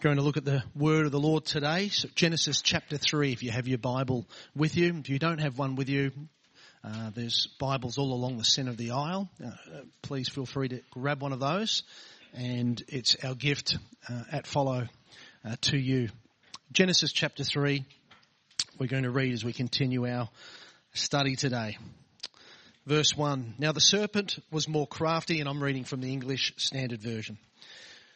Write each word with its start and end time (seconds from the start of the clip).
going 0.00 0.16
to 0.16 0.22
look 0.22 0.36
at 0.36 0.44
the 0.44 0.62
word 0.74 1.06
of 1.06 1.12
the 1.12 1.18
Lord 1.18 1.46
today. 1.46 1.88
So 1.88 2.08
Genesis 2.14 2.60
chapter 2.60 2.98
3, 2.98 3.32
if 3.32 3.42
you 3.42 3.50
have 3.50 3.66
your 3.66 3.78
Bible 3.78 4.26
with 4.54 4.76
you. 4.76 4.94
If 4.98 5.08
you 5.08 5.18
don't 5.18 5.38
have 5.38 5.58
one 5.58 5.74
with 5.74 5.88
you, 5.88 6.12
uh, 6.84 7.10
there's 7.14 7.48
Bibles 7.58 7.96
all 7.96 8.12
along 8.12 8.36
the 8.36 8.44
centre 8.44 8.70
of 8.70 8.76
the 8.76 8.90
aisle. 8.90 9.30
Uh, 9.42 9.52
please 10.02 10.28
feel 10.28 10.44
free 10.44 10.68
to 10.68 10.80
grab 10.90 11.22
one 11.22 11.32
of 11.32 11.40
those. 11.40 11.82
And 12.34 12.82
it's 12.88 13.16
our 13.24 13.34
gift 13.34 13.78
uh, 14.08 14.24
at 14.30 14.46
Follow 14.46 14.86
uh, 15.44 15.56
to 15.62 15.78
you. 15.78 16.10
Genesis 16.72 17.12
chapter 17.12 17.42
3, 17.42 17.82
we're 18.78 18.88
going 18.88 19.04
to 19.04 19.10
read 19.10 19.32
as 19.32 19.44
we 19.44 19.54
continue 19.54 20.06
our 20.06 20.28
study 20.92 21.36
today. 21.36 21.78
Verse 22.84 23.16
1. 23.16 23.54
Now 23.58 23.72
the 23.72 23.80
serpent 23.80 24.38
was 24.52 24.68
more 24.68 24.86
crafty, 24.86 25.40
and 25.40 25.48
I'm 25.48 25.62
reading 25.62 25.84
from 25.84 26.02
the 26.02 26.12
English 26.12 26.52
Standard 26.58 27.00
Version. 27.00 27.38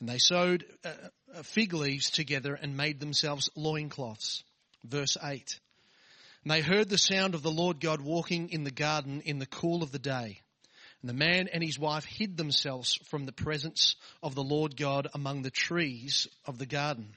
and 0.00 0.08
they 0.08 0.18
sewed 0.18 0.64
uh, 0.84 0.90
uh, 1.34 1.42
fig 1.42 1.72
leaves 1.72 2.10
together 2.10 2.54
and 2.54 2.76
made 2.76 3.00
themselves 3.00 3.48
loincloths. 3.56 4.42
Verse 4.84 5.16
8. 5.22 5.60
And 6.42 6.50
they 6.50 6.60
heard 6.60 6.88
the 6.88 6.98
sound 6.98 7.34
of 7.34 7.42
the 7.42 7.50
Lord 7.50 7.80
God 7.80 8.00
walking 8.00 8.50
in 8.50 8.64
the 8.64 8.70
garden 8.70 9.22
in 9.24 9.38
the 9.38 9.46
cool 9.46 9.82
of 9.82 9.92
the 9.92 9.98
day. 9.98 10.40
And 11.00 11.08
the 11.08 11.14
man 11.14 11.48
and 11.52 11.62
his 11.62 11.78
wife 11.78 12.04
hid 12.04 12.36
themselves 12.36 12.98
from 13.08 13.24
the 13.24 13.32
presence 13.32 13.96
of 14.22 14.34
the 14.34 14.42
Lord 14.42 14.76
God 14.76 15.08
among 15.14 15.42
the 15.42 15.50
trees 15.50 16.28
of 16.44 16.58
the 16.58 16.66
garden. 16.66 17.16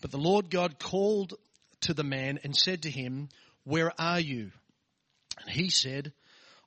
But 0.00 0.10
the 0.10 0.18
Lord 0.18 0.50
God 0.50 0.78
called 0.78 1.34
to 1.82 1.94
the 1.94 2.04
man 2.04 2.38
and 2.44 2.56
said 2.56 2.82
to 2.82 2.90
him, 2.90 3.28
Where 3.64 3.92
are 4.00 4.20
you? 4.20 4.50
And 5.40 5.50
he 5.50 5.70
said, 5.70 6.12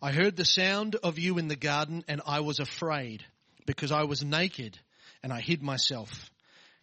I 0.02 0.12
heard 0.12 0.36
the 0.36 0.46
sound 0.46 0.96
of 0.96 1.20
you 1.20 1.38
in 1.38 1.48
the 1.48 1.56
garden 1.56 2.04
and 2.08 2.22
I 2.26 2.40
was 2.42 2.60
afraid 2.60 3.24
because 3.66 3.92
I 3.92 4.04
was 4.04 4.24
naked 4.24 4.80
and 5.24 5.32
I 5.32 5.42
hid 5.42 5.62
myself. 5.62 6.30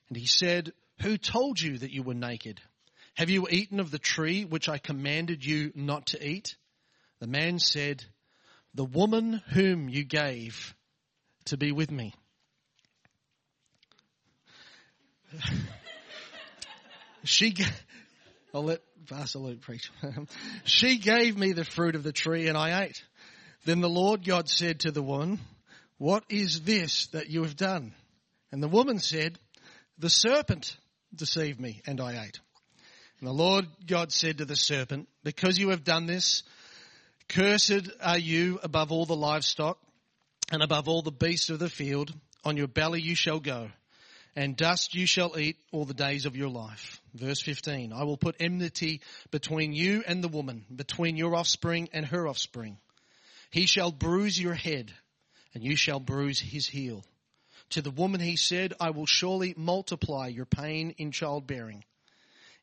And 0.08 0.16
he 0.16 0.26
said, 0.26 0.72
Who 1.02 1.16
told 1.18 1.60
you 1.60 1.78
that 1.78 1.90
you 1.90 2.02
were 2.02 2.14
naked? 2.14 2.60
Have 3.14 3.30
you 3.30 3.48
eaten 3.50 3.80
of 3.80 3.90
the 3.90 3.98
tree 3.98 4.44
which 4.44 4.68
I 4.68 4.78
commanded 4.78 5.44
you 5.44 5.72
not 5.74 6.06
to 6.06 6.24
eat? 6.24 6.56
The 7.20 7.26
man 7.26 7.58
said, 7.58 8.04
The 8.74 8.84
woman 8.84 9.42
whom 9.52 9.88
you 9.88 10.04
gave 10.04 10.74
to 11.46 11.56
be 11.56 11.72
with 11.72 11.90
me. 11.90 12.14
she, 17.24 17.54
I'll 18.54 18.64
let 18.64 18.80
Pastor 19.08 19.40
Luke 19.40 19.60
preach. 19.62 19.90
she 20.64 20.98
gave 20.98 21.36
me 21.36 21.52
the 21.52 21.64
fruit 21.64 21.96
of 21.96 22.02
the 22.02 22.12
tree 22.12 22.48
and 22.48 22.56
I 22.56 22.84
ate. 22.84 23.02
Then 23.64 23.80
the 23.80 23.88
Lord 23.88 24.24
God 24.24 24.48
said 24.48 24.80
to 24.80 24.90
the 24.92 25.02
woman, 25.02 25.40
What 25.98 26.24
is 26.28 26.60
this 26.62 27.06
that 27.08 27.28
you 27.30 27.42
have 27.42 27.56
done? 27.56 27.92
And 28.50 28.62
the 28.62 28.68
woman 28.68 28.98
said, 28.98 29.38
The 29.98 30.10
serpent 30.10 30.76
deceived 31.14 31.60
me, 31.60 31.82
and 31.86 32.00
I 32.00 32.24
ate. 32.24 32.40
And 33.20 33.28
the 33.28 33.32
Lord 33.32 33.66
God 33.86 34.12
said 34.12 34.38
to 34.38 34.44
the 34.44 34.56
serpent, 34.56 35.08
Because 35.24 35.58
you 35.58 35.70
have 35.70 35.84
done 35.84 36.06
this, 36.06 36.44
cursed 37.28 37.90
are 38.00 38.18
you 38.18 38.60
above 38.62 38.92
all 38.92 39.06
the 39.06 39.16
livestock 39.16 39.78
and 40.50 40.62
above 40.62 40.88
all 40.88 41.02
the 41.02 41.10
beasts 41.10 41.50
of 41.50 41.58
the 41.58 41.68
field. 41.68 42.12
On 42.44 42.56
your 42.56 42.68
belly 42.68 43.00
you 43.00 43.16
shall 43.16 43.40
go, 43.40 43.68
and 44.36 44.56
dust 44.56 44.94
you 44.94 45.06
shall 45.06 45.38
eat 45.38 45.56
all 45.72 45.84
the 45.84 45.92
days 45.92 46.24
of 46.24 46.36
your 46.36 46.48
life. 46.48 47.02
Verse 47.12 47.42
15, 47.42 47.92
I 47.92 48.04
will 48.04 48.16
put 48.16 48.36
enmity 48.38 49.00
between 49.32 49.72
you 49.72 50.04
and 50.06 50.22
the 50.22 50.28
woman, 50.28 50.64
between 50.74 51.16
your 51.16 51.34
offspring 51.34 51.88
and 51.92 52.06
her 52.06 52.28
offspring. 52.28 52.78
He 53.50 53.66
shall 53.66 53.90
bruise 53.90 54.40
your 54.40 54.54
head, 54.54 54.92
and 55.52 55.64
you 55.64 55.74
shall 55.74 55.98
bruise 55.98 56.38
his 56.38 56.68
heel. 56.68 57.04
To 57.70 57.82
the 57.82 57.90
woman 57.90 58.20
he 58.20 58.36
said, 58.36 58.74
I 58.80 58.90
will 58.90 59.06
surely 59.06 59.54
multiply 59.56 60.28
your 60.28 60.46
pain 60.46 60.94
in 60.98 61.12
childbearing. 61.12 61.84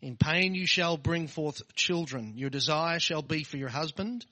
In 0.01 0.17
pain 0.17 0.55
you 0.55 0.66
shall 0.66 0.97
bring 0.97 1.27
forth 1.27 1.61
children. 1.75 2.33
Your 2.35 2.49
desire 2.49 2.99
shall 2.99 3.21
be 3.21 3.44
for 3.44 3.57
your 3.57 3.69
husband, 3.69 4.25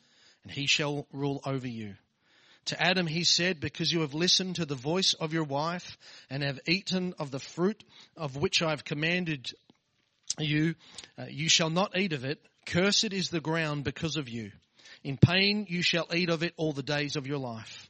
and 0.44 0.52
he 0.52 0.68
shall 0.68 1.08
rule 1.12 1.42
over 1.46 1.68
you. 1.68 1.96
To 2.66 2.82
Adam 2.82 3.08
he 3.08 3.24
said, 3.24 3.60
Because 3.60 3.92
you 3.92 4.02
have 4.02 4.14
listened 4.14 4.56
to 4.56 4.66
the 4.66 4.76
voice 4.76 5.14
of 5.14 5.34
your 5.34 5.44
wife, 5.44 5.98
and 6.30 6.44
have 6.44 6.60
eaten 6.68 7.14
of 7.20 7.32
the 7.32 7.40
fruit 7.40 7.84
of 8.16 8.36
which 8.36 8.62
I 8.62 8.72
have 8.72 8.86
commanded 8.86 9.52
you, 10.40 10.76
uh, 11.18 11.26
you 11.30 11.50
shall 11.50 11.70
not 11.70 11.98
eat 11.98 12.14
of 12.14 12.26
it. 12.26 12.40
Cursed 12.66 13.12
is 13.14 13.30
the 13.30 13.42
ground 13.42 13.84
because 13.84 14.16
of 14.16 14.30
you. 14.30 14.52
In 15.04 15.18
pain 15.18 15.66
you 15.70 15.82
shall 15.82 16.08
eat 16.14 16.30
of 16.30 16.44
it 16.44 16.54
all 16.56 16.72
the 16.72 16.84
days 16.84 17.16
of 17.16 17.28
your 17.28 17.38
life. 17.38 17.90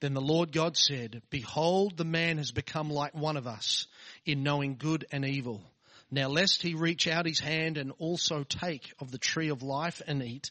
Then 0.00 0.14
the 0.14 0.20
Lord 0.20 0.52
God 0.52 0.76
said, 0.76 1.22
Behold, 1.30 1.96
the 1.96 2.04
man 2.04 2.38
has 2.38 2.52
become 2.52 2.90
like 2.90 3.14
one 3.14 3.36
of 3.36 3.46
us 3.46 3.86
in 4.24 4.42
knowing 4.42 4.76
good 4.76 5.06
and 5.10 5.24
evil. 5.24 5.62
Now 6.10 6.28
lest 6.28 6.62
he 6.62 6.74
reach 6.74 7.06
out 7.06 7.26
his 7.26 7.40
hand 7.40 7.76
and 7.76 7.92
also 7.98 8.44
take 8.44 8.92
of 9.00 9.10
the 9.10 9.18
tree 9.18 9.48
of 9.48 9.62
life 9.62 10.00
and 10.06 10.22
eat 10.22 10.50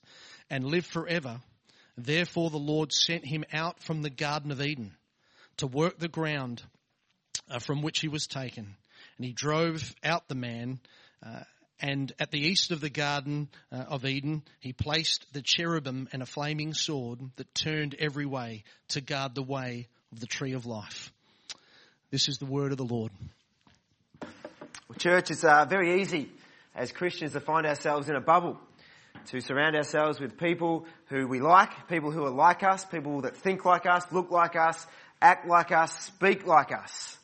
and 0.50 0.66
live 0.66 0.86
forever. 0.86 1.40
Therefore 1.98 2.50
the 2.50 2.58
Lord 2.58 2.92
sent 2.92 3.26
him 3.26 3.44
out 3.52 3.82
from 3.82 4.02
the 4.02 4.10
Garden 4.10 4.52
of 4.52 4.62
Eden 4.62 4.96
to 5.58 5.68
work 5.68 5.98
the 5.98 6.08
ground 6.08 6.62
uh, 7.50 7.60
from 7.60 7.82
which 7.82 8.00
he 8.00 8.08
was 8.08 8.28
taken. 8.28 8.76
And 9.18 9.26
he 9.26 9.34
drove 9.34 9.96
out 10.04 10.28
the 10.28 10.36
man 10.36 10.80
uh, 11.26 11.42
and 11.80 12.12
at 12.20 12.32
the 12.32 12.40
east 12.40 12.72
of 12.72 12.82
the 12.82 12.90
Garden 12.90 13.50
uh, 13.72 13.76
of 13.90 14.06
Eden, 14.06 14.44
he 14.60 14.74
placed 14.74 15.26
the 15.34 15.42
cherubim 15.42 16.08
and 16.12 16.24
a 16.24 16.26
flaming 16.26 16.74
sword 16.74 17.20
that 17.36 17.54
turned 17.54 17.96
every 18.00 18.26
way 18.26 18.64
to 18.90 19.02
guard 19.02 19.36
the 19.36 19.44
way 19.44 19.88
of 20.12 20.20
the 20.20 20.26
tree 20.26 20.54
of 20.54 20.66
life. 20.66 21.12
This 22.10 22.28
is 22.28 22.38
the 22.40 22.46
word 22.46 22.72
of 22.72 22.78
the 22.78 22.86
Lord. 22.86 23.12
Well, 24.22 24.98
church, 24.98 25.30
is 25.30 25.44
uh, 25.44 25.66
very 25.66 26.02
easy 26.02 26.32
as 26.76 26.92
Christians 26.92 27.34
to 27.34 27.42
find 27.42 27.68
ourselves 27.68 28.10
in 28.10 28.16
a 28.16 28.22
bubble. 28.22 28.60
to 29.28 29.42
surround 29.42 29.76
ourselves 29.76 30.20
with 30.20 30.38
people 30.38 30.86
who 31.08 31.28
we 31.28 31.42
like, 31.42 31.88
people 31.90 32.12
who 32.12 32.24
are 32.24 32.32
like 32.32 32.64
us, 32.64 32.86
people 32.86 33.22
that 33.22 33.36
think 33.36 33.66
like 33.66 33.86
us, 33.86 34.06
look 34.12 34.32
like 34.32 34.56
us, 34.56 34.88
act 35.22 35.48
like 35.48 35.72
us, 35.72 35.92
speak 36.06 36.48
like 36.48 36.72
us. 36.72 37.18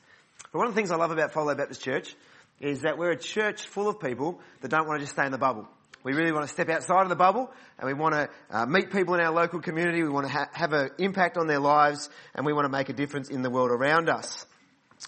But 0.52 0.60
one 0.60 0.68
of 0.68 0.74
the 0.74 0.80
things 0.80 0.92
I 0.92 0.98
love 0.98 1.12
about 1.12 1.32
Follow 1.32 1.56
Baptist 1.56 1.82
Church 1.82 2.16
is 2.64 2.82
that 2.82 2.98
we're 2.98 3.12
a 3.12 3.20
church 3.20 3.68
full 3.68 3.90
of 3.90 4.00
people 4.00 4.40
that 4.62 4.70
don't 4.70 4.88
want 4.88 5.00
to 5.00 5.04
just 5.04 5.14
stay 5.14 5.26
in 5.26 5.32
the 5.32 5.38
bubble. 5.38 5.68
We 6.04 6.14
really 6.14 6.32
want 6.32 6.48
to 6.48 6.54
step 6.54 6.70
outside 6.70 7.04
of 7.04 7.10
the 7.10 7.16
bubble 7.16 7.52
and 7.78 7.88
we 7.88 7.94
want 7.94 8.16
to 8.16 8.30
uh, 8.50 8.66
meet 8.66 8.90
people 8.90 9.16
in 9.16 9.20
our 9.20 9.34
local 9.34 9.60
community. 9.60 10.02
We 10.02 10.10
want 10.10 10.28
to 10.28 10.32
ha- 10.32 10.50
have 10.54 10.72
an 10.72 10.92
impact 10.98 11.38
on 11.38 11.48
their 11.48 11.60
lives 11.60 12.10
and 12.34 12.46
we 12.46 12.54
want 12.54 12.66
to 12.66 12.72
make 12.72 12.88
a 12.88 12.94
difference 12.94 13.30
in 13.30 13.42
the 13.42 13.50
world 13.50 13.70
around 13.70 14.10
us. 14.10 14.46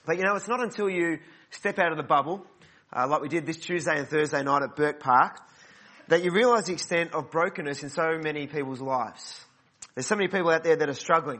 But 0.05 0.17
you 0.17 0.23
know, 0.23 0.35
it's 0.35 0.49
not 0.49 0.61
until 0.61 0.89
you 0.89 1.19
step 1.49 1.79
out 1.79 1.91
of 1.91 1.97
the 1.97 2.03
bubble, 2.03 2.45
uh, 2.93 3.07
like 3.07 3.21
we 3.21 3.29
did 3.29 3.45
this 3.45 3.57
Tuesday 3.57 3.97
and 3.97 4.07
Thursday 4.07 4.43
night 4.43 4.61
at 4.61 4.75
Burke 4.75 4.99
Park, 4.99 5.39
that 6.09 6.23
you 6.23 6.31
realise 6.31 6.65
the 6.65 6.73
extent 6.73 7.13
of 7.13 7.31
brokenness 7.31 7.83
in 7.83 7.89
so 7.89 8.19
many 8.21 8.47
people's 8.47 8.81
lives. 8.81 9.45
There's 9.95 10.07
so 10.07 10.15
many 10.15 10.27
people 10.27 10.49
out 10.49 10.63
there 10.65 10.75
that 10.75 10.89
are 10.89 10.93
struggling. 10.93 11.39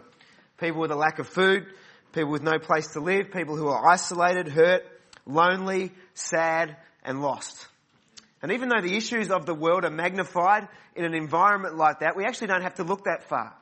People 0.57 0.79
with 0.79 0.91
a 0.91 0.95
lack 0.95 1.19
of 1.19 1.27
food, 1.27 1.65
people 2.13 2.31
with 2.31 2.41
no 2.41 2.57
place 2.57 2.87
to 2.93 3.01
live, 3.01 3.31
people 3.31 3.57
who 3.57 3.67
are 3.67 3.89
isolated, 3.89 4.47
hurt, 4.47 4.83
lonely, 5.25 5.91
sad, 6.13 6.75
and 7.03 7.21
lost. 7.21 7.67
And 8.41 8.51
even 8.51 8.69
though 8.69 8.81
the 8.81 8.95
issues 8.95 9.31
of 9.31 9.45
the 9.45 9.55
world 9.55 9.85
are 9.85 9.89
magnified 9.89 10.67
in 10.95 11.03
an 11.03 11.13
environment 11.13 11.77
like 11.77 12.01
that, 12.01 12.15
we 12.15 12.25
actually 12.25 12.47
don't 12.47 12.61
have 12.61 12.75
to 12.75 12.83
look 12.83 13.05
that 13.05 13.23
far. 13.23 13.53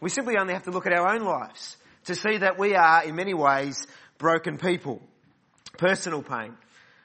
We 0.00 0.08
simply 0.08 0.36
only 0.38 0.54
have 0.54 0.64
to 0.64 0.70
look 0.70 0.86
at 0.86 0.92
our 0.92 1.14
own 1.14 1.24
lives 1.24 1.76
to 2.04 2.14
see 2.14 2.38
that 2.38 2.58
we 2.58 2.74
are, 2.74 3.04
in 3.04 3.16
many 3.16 3.34
ways, 3.34 3.86
broken 4.18 4.56
people. 4.56 5.02
Personal 5.76 6.22
pain, 6.22 6.54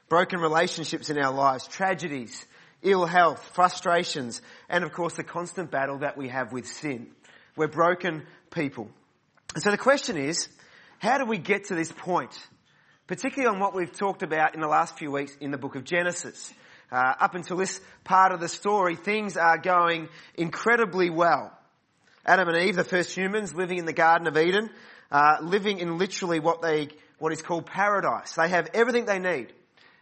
broken 0.10 0.40
relationships 0.40 1.10
in 1.10 1.18
our 1.18 1.34
lives, 1.34 1.68
tragedies, 1.68 2.46
ill 2.82 3.06
health, 3.06 3.52
frustrations, 3.54 4.42
and 4.70 4.84
of 4.84 4.92
course 4.92 5.16
the 5.16 5.24
constant 5.24 5.72
battle 5.72 6.00
that 6.00 6.18
we 6.18 6.30
have 6.30 6.52
with 6.52 6.68
sin. 6.68 7.08
We're 7.56 7.68
broken 7.68 8.26
people. 8.52 8.90
And 9.54 9.64
so 9.64 9.72
the 9.72 9.78
question 9.78 10.18
is, 10.18 10.50
how 11.00 11.18
do 11.18 11.26
we 11.26 11.38
get 11.38 11.66
to 11.66 11.76
this 11.76 11.92
point? 11.92 12.32
Particularly 13.08 13.54
on 13.54 13.60
what 13.60 13.76
we've 13.76 13.92
talked 13.92 14.24
about 14.24 14.56
in 14.56 14.62
the 14.62 14.68
last 14.68 14.98
few 14.98 15.12
weeks 15.12 15.38
in 15.40 15.52
the 15.52 15.60
book 15.60 15.76
of 15.76 15.84
Genesis. 15.84 16.52
Uh, 16.92 17.14
up 17.20 17.36
until 17.36 17.56
this 17.56 17.80
part 18.04 18.32
of 18.32 18.40
the 18.40 18.48
story, 18.48 18.96
things 18.96 19.38
are 19.38 19.60
going 19.60 20.10
incredibly 20.34 21.12
well. 21.12 21.56
Adam 22.26 22.50
and 22.50 22.58
Eve, 22.58 22.76
the 22.76 22.84
first 22.84 23.16
humans 23.16 23.54
living 23.54 23.78
in 23.78 23.86
the 23.86 23.94
Garden 23.94 24.28
of 24.28 24.36
Eden, 24.36 24.72
uh, 25.12 25.38
living 25.44 25.78
in 25.78 26.00
literally 26.00 26.40
what 26.40 26.64
they, 26.64 26.88
what 27.20 27.32
is 27.32 27.44
called 27.44 27.68
paradise. 27.68 28.34
They 28.34 28.50
have 28.50 28.70
everything 28.74 29.06
they 29.06 29.20
need. 29.20 29.54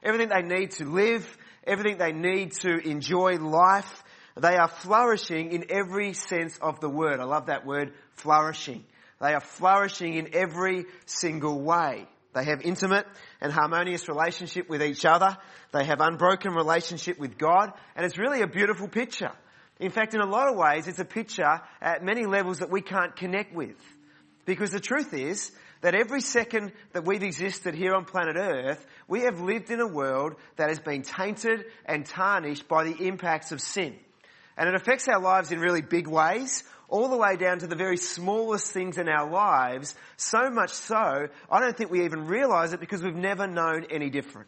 Everything 0.02 0.30
they 0.30 0.42
need 0.42 0.72
to 0.72 0.86
live, 0.86 1.38
everything 1.66 1.98
they 1.98 2.14
need 2.14 2.54
to 2.62 2.78
enjoy 2.88 3.34
life. 3.34 4.02
They 4.38 4.56
are 4.56 4.70
flourishing 4.70 5.52
in 5.52 5.66
every 5.70 6.14
sense 6.14 6.58
of 6.62 6.80
the 6.80 6.90
word. 6.90 7.20
I 7.20 7.26
love 7.26 7.48
that 7.48 7.66
word, 7.66 7.92
flourishing. 8.14 8.86
They 9.20 9.34
are 9.34 9.42
flourishing 9.42 10.14
in 10.14 10.30
every 10.34 10.86
single 11.06 11.60
way. 11.62 12.08
They 12.34 12.46
have 12.46 12.62
intimate 12.62 13.06
and 13.42 13.52
harmonious 13.52 14.08
relationship 14.08 14.70
with 14.70 14.82
each 14.82 15.06
other. 15.06 15.38
They 15.72 15.86
have 15.86 16.02
unbroken 16.02 16.54
relationship 16.54 17.20
with 17.20 17.38
God. 17.38 17.72
And 17.96 18.06
it's 18.06 18.18
really 18.18 18.42
a 18.42 18.48
beautiful 18.48 18.88
picture. 18.88 19.32
In 19.80 19.92
fact, 19.92 20.14
in 20.14 20.22
a 20.22 20.26
lot 20.26 20.48
of 20.48 20.56
ways, 20.56 20.88
it's 20.88 21.00
a 21.00 21.06
picture 21.06 21.62
at 21.82 22.04
many 22.04 22.26
levels 22.26 22.60
that 22.60 22.70
we 22.70 22.82
can't 22.82 23.16
connect 23.16 23.54
with. 23.54 23.76
Because 24.46 24.72
the 24.72 24.80
truth 24.80 25.14
is 25.14 25.52
that 25.82 25.96
every 25.96 26.22
second 26.22 26.72
that 26.94 27.06
we've 27.06 27.24
existed 27.24 27.76
here 27.76 27.94
on 27.94 28.06
planet 28.06 28.36
Earth, 28.38 28.86
we 29.08 29.22
have 29.22 29.42
lived 29.42 29.70
in 29.70 29.80
a 29.80 29.88
world 29.88 30.36
that 30.56 30.70
has 30.70 30.80
been 30.80 31.02
tainted 31.02 31.66
and 31.86 32.06
tarnished 32.06 32.68
by 32.68 32.84
the 32.84 33.08
impacts 33.08 33.52
of 33.52 33.62
sin. 33.62 33.98
And 34.58 34.70
it 34.70 34.76
affects 34.76 35.08
our 35.08 35.20
lives 35.20 35.52
in 35.52 35.60
really 35.60 35.82
big 35.82 36.08
ways, 36.08 36.64
all 36.90 37.10
the 37.10 37.18
way 37.18 37.38
down 37.38 37.60
to 37.60 37.68
the 37.68 37.76
very 37.76 37.98
smallest 37.98 38.72
things 38.72 38.98
in 38.98 39.10
our 39.10 39.30
lives, 39.30 39.96
so 40.16 40.50
much 40.50 40.72
so, 40.72 41.28
I 41.50 41.60
don't 41.60 41.76
think 41.76 41.90
we 41.90 42.06
even 42.06 42.28
realize 42.28 42.74
it 42.74 42.80
because 42.80 43.02
we've 43.02 43.16
never 43.16 43.48
known 43.48 43.88
any 43.90 44.10
different. 44.12 44.48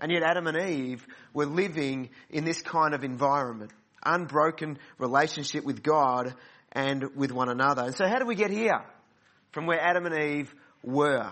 And 0.00 0.12
yet 0.12 0.22
Adam 0.22 0.46
and 0.46 0.70
Eve 0.70 1.06
were 1.32 1.46
living 1.46 2.10
in 2.30 2.44
this 2.44 2.62
kind 2.62 2.94
of 2.94 3.02
environment. 3.02 3.72
Unbroken 4.04 4.78
relationship 4.98 5.64
with 5.64 5.82
God 5.82 6.34
and 6.72 7.16
with 7.16 7.32
one 7.32 7.48
another. 7.48 7.82
And 7.82 7.94
so 7.94 8.06
how 8.06 8.18
do 8.18 8.26
we 8.26 8.34
get 8.34 8.50
here? 8.50 8.84
From 9.52 9.66
where 9.66 9.80
Adam 9.80 10.06
and 10.06 10.14
Eve 10.14 10.54
were. 10.82 11.30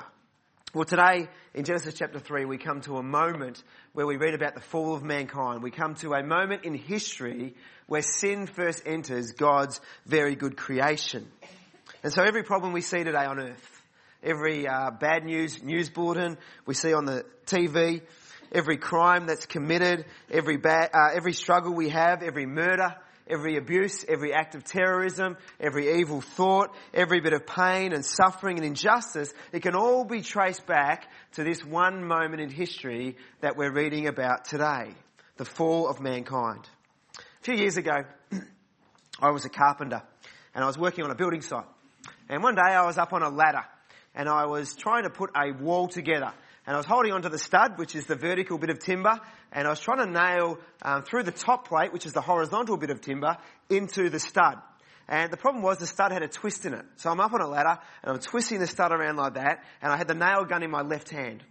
Well, 0.74 0.84
today 0.84 1.28
in 1.54 1.64
Genesis 1.64 1.94
chapter 1.94 2.18
3, 2.18 2.44
we 2.44 2.58
come 2.58 2.80
to 2.82 2.96
a 2.96 3.02
moment 3.02 3.62
where 3.92 4.04
we 4.04 4.16
read 4.16 4.34
about 4.34 4.54
the 4.54 4.60
fall 4.60 4.94
of 4.94 5.02
mankind. 5.02 5.62
We 5.62 5.70
come 5.70 5.94
to 5.96 6.12
a 6.12 6.22
moment 6.22 6.64
in 6.64 6.74
history 6.74 7.54
where 7.86 8.02
sin 8.02 8.46
first 8.46 8.82
enters 8.84 9.30
God's 9.30 9.80
very 10.04 10.34
good 10.34 10.56
creation. 10.56 11.28
And 12.02 12.12
so 12.12 12.22
every 12.22 12.42
problem 12.42 12.72
we 12.72 12.82
see 12.82 13.04
today 13.04 13.24
on 13.24 13.38
earth, 13.38 13.82
every 14.22 14.66
uh, 14.66 14.90
bad 14.90 15.24
news 15.24 15.62
news 15.62 15.88
bulletin 15.88 16.36
we 16.66 16.74
see 16.74 16.92
on 16.92 17.04
the 17.06 17.24
TV, 17.46 18.02
every 18.52 18.76
crime 18.76 19.26
that's 19.26 19.46
committed, 19.46 20.04
every 20.30 20.56
bad, 20.56 20.90
uh, 20.92 21.10
every 21.14 21.32
struggle 21.32 21.72
we 21.72 21.90
have, 21.90 22.22
every 22.22 22.44
murder, 22.44 22.96
every 23.28 23.56
abuse, 23.56 24.04
every 24.08 24.32
act 24.32 24.54
of 24.54 24.64
terrorism, 24.64 25.36
every 25.60 26.00
evil 26.00 26.20
thought, 26.20 26.74
every 26.94 27.20
bit 27.20 27.32
of 27.32 27.46
pain 27.46 27.92
and 27.92 28.04
suffering 28.04 28.58
and 28.58 28.66
injustice, 28.66 29.32
it 29.52 29.62
can 29.62 29.74
all 29.74 30.04
be 30.04 30.20
traced 30.20 30.66
back 30.66 31.10
to 31.32 31.44
this 31.44 31.64
one 31.64 32.06
moment 32.06 32.40
in 32.40 32.50
history 32.50 33.16
that 33.40 33.56
we're 33.56 33.72
reading 33.72 34.06
about 34.06 34.44
today. 34.44 34.94
The 35.36 35.44
fall 35.44 35.88
of 35.88 36.00
mankind. 36.00 36.68
A 37.18 37.42
few 37.42 37.54
years 37.54 37.76
ago, 37.76 38.04
I 39.20 39.30
was 39.30 39.44
a 39.44 39.50
carpenter 39.50 40.02
and 40.54 40.64
I 40.64 40.66
was 40.66 40.78
working 40.78 41.04
on 41.04 41.10
a 41.10 41.14
building 41.14 41.42
site. 41.42 41.66
And 42.28 42.42
one 42.42 42.54
day 42.54 42.62
I 42.62 42.86
was 42.86 42.98
up 42.98 43.12
on 43.12 43.22
a 43.22 43.28
ladder 43.28 43.64
and 44.14 44.28
I 44.28 44.46
was 44.46 44.74
trying 44.74 45.02
to 45.02 45.10
put 45.10 45.30
a 45.36 45.52
wall 45.52 45.88
together 45.88 46.32
and 46.66 46.74
I 46.74 46.78
was 46.78 46.86
holding 46.86 47.12
onto 47.12 47.28
the 47.28 47.38
stud, 47.38 47.78
which 47.78 47.94
is 47.94 48.06
the 48.06 48.16
vertical 48.16 48.58
bit 48.58 48.70
of 48.70 48.80
timber, 48.80 49.20
and 49.52 49.66
I 49.66 49.70
was 49.70 49.80
trying 49.80 49.98
to 49.98 50.10
nail 50.10 50.58
um, 50.82 51.02
through 51.02 51.24
the 51.24 51.32
top 51.32 51.68
plate, 51.68 51.92
which 51.92 52.06
is 52.06 52.12
the 52.12 52.20
horizontal 52.20 52.76
bit 52.76 52.90
of 52.90 53.00
timber, 53.00 53.36
into 53.70 54.10
the 54.10 54.20
stud. 54.20 54.56
And 55.08 55.32
the 55.32 55.36
problem 55.36 55.62
was 55.62 55.78
the 55.78 55.86
stud 55.86 56.12
had 56.12 56.22
a 56.22 56.28
twist 56.28 56.66
in 56.66 56.74
it. 56.74 56.84
So 56.96 57.10
I'm 57.10 57.20
up 57.20 57.32
on 57.32 57.40
a 57.40 57.46
ladder 57.46 57.78
and 58.02 58.12
I'm 58.12 58.18
twisting 58.18 58.58
the 58.58 58.66
stud 58.66 58.92
around 58.92 59.16
like 59.16 59.34
that, 59.34 59.64
and 59.80 59.92
I 59.92 59.96
had 59.96 60.08
the 60.08 60.14
nail 60.14 60.44
gun 60.44 60.62
in 60.62 60.70
my 60.70 60.82
left 60.82 61.10
hand 61.10 61.42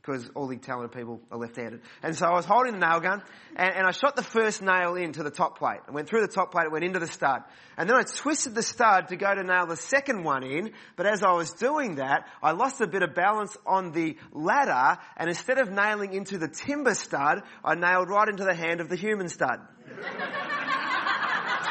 because 0.00 0.30
all 0.34 0.46
the 0.46 0.56
talented 0.56 0.96
people 0.96 1.20
are 1.30 1.38
left-handed. 1.38 1.80
And 2.02 2.16
so 2.16 2.26
I 2.26 2.32
was 2.32 2.44
holding 2.44 2.72
the 2.72 2.86
nail 2.86 3.00
gun 3.00 3.22
and, 3.56 3.74
and, 3.76 3.86
I 3.86 3.90
shot 3.90 4.16
the 4.16 4.22
first 4.22 4.62
nail 4.62 4.94
into 4.94 5.22
the 5.22 5.30
top 5.30 5.58
plate. 5.58 5.80
I 5.86 5.90
went 5.90 6.08
through 6.08 6.22
the 6.22 6.32
top 6.32 6.52
plate, 6.52 6.66
it 6.66 6.72
went 6.72 6.84
into 6.84 6.98
the 6.98 7.06
stud. 7.06 7.42
And 7.76 7.88
then 7.88 7.96
I 7.96 8.02
twisted 8.02 8.54
the 8.54 8.62
stud 8.62 9.08
to 9.08 9.16
go 9.16 9.34
to 9.34 9.42
nail 9.42 9.66
the 9.66 9.76
second 9.76 10.24
one 10.24 10.42
in, 10.42 10.72
but 10.96 11.06
as 11.06 11.22
I 11.22 11.32
was 11.32 11.52
doing 11.52 11.96
that, 11.96 12.26
I 12.42 12.52
lost 12.52 12.80
a 12.80 12.86
bit 12.86 13.02
of 13.02 13.14
balance 13.14 13.56
on 13.66 13.92
the 13.92 14.16
ladder 14.32 14.98
and 15.16 15.28
instead 15.28 15.58
of 15.58 15.70
nailing 15.70 16.14
into 16.14 16.38
the 16.38 16.48
timber 16.48 16.94
stud, 16.94 17.42
I 17.64 17.74
nailed 17.74 18.08
right 18.08 18.28
into 18.28 18.44
the 18.44 18.54
hand 18.54 18.80
of 18.80 18.88
the 18.88 18.96
human 18.96 19.28
stud. 19.28 19.60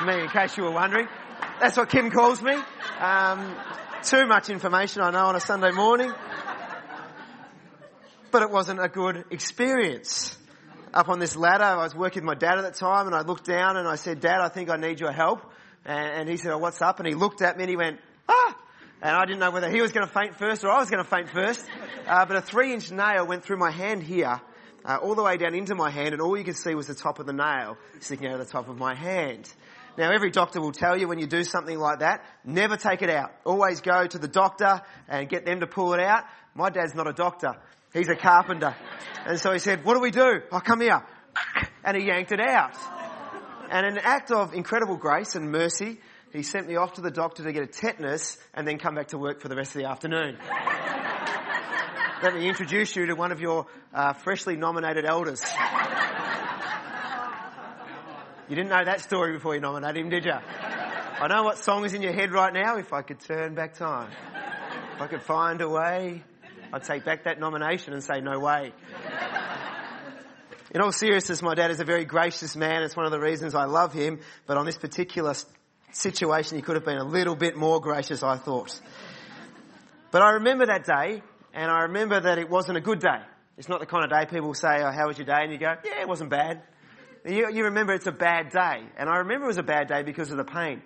me, 0.05 0.21
in 0.21 0.29
case 0.29 0.55
you 0.55 0.63
were 0.63 0.71
wondering. 0.71 1.07
That's 1.59 1.75
what 1.75 1.89
Kim 1.89 2.09
calls 2.09 2.41
me. 2.41 2.53
Um, 2.99 3.55
too 4.03 4.25
much 4.27 4.49
information 4.49 5.01
I 5.01 5.11
know 5.11 5.25
on 5.25 5.35
a 5.35 5.41
Sunday 5.41 5.71
morning 5.71 6.13
but 8.31 8.41
it 8.41 8.49
wasn't 8.49 8.83
a 8.83 8.87
good 8.87 9.25
experience. 9.31 10.37
Up 10.93 11.09
on 11.09 11.19
this 11.19 11.35
ladder, 11.35 11.63
I 11.63 11.83
was 11.83 11.93
working 11.93 12.25
with 12.25 12.27
my 12.27 12.35
dad 12.35 12.57
at 12.57 12.63
the 12.63 12.77
time, 12.77 13.05
and 13.05 13.15
I 13.15 13.21
looked 13.21 13.45
down 13.45 13.77
and 13.77 13.87
I 13.87 13.95
said, 13.95 14.21
Dad, 14.21 14.41
I 14.41 14.49
think 14.49 14.69
I 14.69 14.77
need 14.77 14.99
your 14.99 15.11
help. 15.11 15.41
And, 15.85 16.27
he 16.29 16.37
said, 16.37 16.51
oh, 16.51 16.57
what's 16.57 16.81
up? 16.81 16.99
And 16.99 17.07
he 17.07 17.15
looked 17.15 17.41
at 17.41 17.57
me 17.57 17.63
and 17.63 17.69
he 17.69 17.75
went, 17.75 17.99
ah! 18.27 18.57
And 19.01 19.15
I 19.15 19.25
didn't 19.25 19.39
know 19.39 19.51
whether 19.51 19.69
he 19.69 19.81
was 19.81 19.91
going 19.91 20.05
to 20.05 20.13
faint 20.13 20.35
first 20.37 20.63
or 20.63 20.69
I 20.69 20.79
was 20.79 20.89
going 20.89 21.03
to 21.03 21.09
faint 21.09 21.29
first. 21.29 21.65
Uh, 22.05 22.25
but 22.25 22.35
a 22.35 22.41
three 22.41 22.73
inch 22.73 22.91
nail 22.91 23.25
went 23.25 23.43
through 23.43 23.57
my 23.57 23.71
hand 23.71 24.03
here, 24.03 24.41
uh, 24.83 24.97
all 25.01 25.15
the 25.15 25.23
way 25.23 25.37
down 25.37 25.55
into 25.55 25.75
my 25.75 25.89
hand, 25.89 26.13
and 26.13 26.21
all 26.21 26.37
you 26.37 26.43
could 26.43 26.57
see 26.57 26.75
was 26.75 26.87
the 26.87 26.95
top 26.95 27.19
of 27.19 27.25
the 27.25 27.33
nail 27.33 27.77
sticking 28.01 28.27
out 28.27 28.39
of 28.39 28.45
the 28.45 28.51
top 28.51 28.67
of 28.67 28.77
my 28.77 28.93
hand. 28.93 29.51
Now 29.97 30.11
every 30.11 30.31
doctor 30.31 30.59
will 30.61 30.71
tell 30.71 30.97
you 30.97 31.07
when 31.07 31.19
you 31.19 31.27
do 31.27 31.43
something 31.43 31.77
like 31.77 31.99
that, 31.99 32.23
never 32.43 32.77
take 32.77 33.01
it 33.01 33.09
out. 33.09 33.31
Always 33.45 33.81
go 33.81 34.05
to 34.05 34.17
the 34.17 34.27
doctor 34.27 34.81
and 35.07 35.29
get 35.29 35.45
them 35.45 35.61
to 35.61 35.67
pull 35.67 35.93
it 35.93 35.99
out. 35.99 36.25
My 36.55 36.69
dad's 36.69 36.93
not 36.93 37.07
a 37.07 37.13
doctor. 37.13 37.55
He's 37.93 38.09
a 38.09 38.15
carpenter. 38.15 38.75
And 39.25 39.39
so 39.39 39.51
he 39.51 39.59
said, 39.59 39.83
what 39.83 39.95
do 39.95 39.99
we 39.99 40.11
do? 40.11 40.41
Oh, 40.51 40.59
come 40.59 40.81
here. 40.81 41.03
And 41.83 41.97
he 41.97 42.07
yanked 42.07 42.31
it 42.31 42.39
out. 42.39 42.75
And 43.71 43.85
in 43.85 43.97
an 43.97 44.03
act 44.03 44.31
of 44.31 44.53
incredible 44.53 44.97
grace 44.97 45.35
and 45.35 45.51
mercy, 45.51 45.99
he 46.33 46.43
sent 46.43 46.67
me 46.67 46.75
off 46.75 46.93
to 46.93 47.01
the 47.01 47.11
doctor 47.11 47.43
to 47.43 47.51
get 47.51 47.63
a 47.63 47.67
tetanus 47.67 48.37
and 48.53 48.67
then 48.67 48.77
come 48.77 48.95
back 48.95 49.07
to 49.09 49.17
work 49.17 49.41
for 49.41 49.47
the 49.47 49.55
rest 49.55 49.75
of 49.75 49.81
the 49.81 49.87
afternoon. 49.87 50.37
Let 52.21 52.35
me 52.35 52.47
introduce 52.47 52.95
you 52.95 53.05
to 53.07 53.13
one 53.13 53.31
of 53.31 53.39
your 53.39 53.65
uh, 53.93 54.13
freshly 54.13 54.55
nominated 54.55 55.05
elders. 55.05 55.41
You 58.49 58.55
didn't 58.55 58.69
know 58.69 58.83
that 58.83 59.01
story 59.01 59.33
before 59.33 59.55
you 59.55 59.61
nominated 59.61 59.97
him, 59.97 60.09
did 60.09 60.25
you? 60.25 60.33
I 60.33 61.27
know 61.27 61.43
what 61.43 61.57
song 61.59 61.85
is 61.85 61.93
in 61.93 62.01
your 62.01 62.13
head 62.13 62.31
right 62.31 62.53
now. 62.53 62.77
If 62.77 62.93
I 62.93 63.03
could 63.03 63.19
turn 63.19 63.53
back 63.55 63.75
time, 63.75 64.11
if 64.95 65.01
I 65.01 65.07
could 65.07 65.21
find 65.21 65.61
a 65.61 65.69
way 65.69 66.23
I'd 66.71 66.83
take 66.83 67.05
back 67.05 67.23
that 67.23 67.39
nomination 67.39 67.93
and 67.93 68.03
say, 68.03 68.21
no 68.21 68.39
way. 68.39 68.73
In 70.71 70.81
all 70.81 70.91
seriousness, 70.91 71.41
my 71.41 71.55
dad 71.55 71.71
is 71.71 71.79
a 71.79 71.83
very 71.83 72.05
gracious 72.05 72.55
man. 72.55 72.83
It's 72.83 72.95
one 72.95 73.05
of 73.05 73.11
the 73.11 73.19
reasons 73.19 73.55
I 73.55 73.65
love 73.65 73.91
him. 73.91 74.19
But 74.45 74.57
on 74.57 74.65
this 74.67 74.77
particular 74.77 75.33
situation, 75.91 76.57
he 76.57 76.61
could 76.61 76.75
have 76.75 76.85
been 76.85 76.97
a 76.97 77.03
little 77.03 77.35
bit 77.35 77.55
more 77.55 77.81
gracious, 77.81 78.21
I 78.21 78.37
thought. 78.37 78.79
But 80.11 80.21
I 80.21 80.33
remember 80.33 80.67
that 80.67 80.85
day, 80.85 81.23
and 81.53 81.71
I 81.71 81.81
remember 81.83 82.19
that 82.19 82.37
it 82.37 82.49
wasn't 82.49 82.77
a 82.77 82.81
good 82.81 82.99
day. 82.99 83.21
It's 83.57 83.67
not 83.67 83.79
the 83.79 83.87
kind 83.87 84.03
of 84.03 84.11
day 84.11 84.25
people 84.29 84.53
say, 84.53 84.83
oh, 84.83 84.91
how 84.91 85.07
was 85.07 85.17
your 85.17 85.25
day? 85.25 85.39
And 85.41 85.51
you 85.51 85.57
go, 85.57 85.73
yeah, 85.83 86.01
it 86.01 86.07
wasn't 86.07 86.29
bad. 86.29 86.61
You, 87.25 87.51
you 87.51 87.65
remember 87.65 87.93
it's 87.93 88.07
a 88.07 88.11
bad 88.11 88.51
day. 88.51 88.83
And 88.95 89.09
I 89.09 89.17
remember 89.17 89.45
it 89.45 89.49
was 89.49 89.57
a 89.57 89.63
bad 89.63 89.87
day 89.87 90.03
because 90.03 90.31
of 90.31 90.37
the 90.37 90.45
pain. 90.45 90.81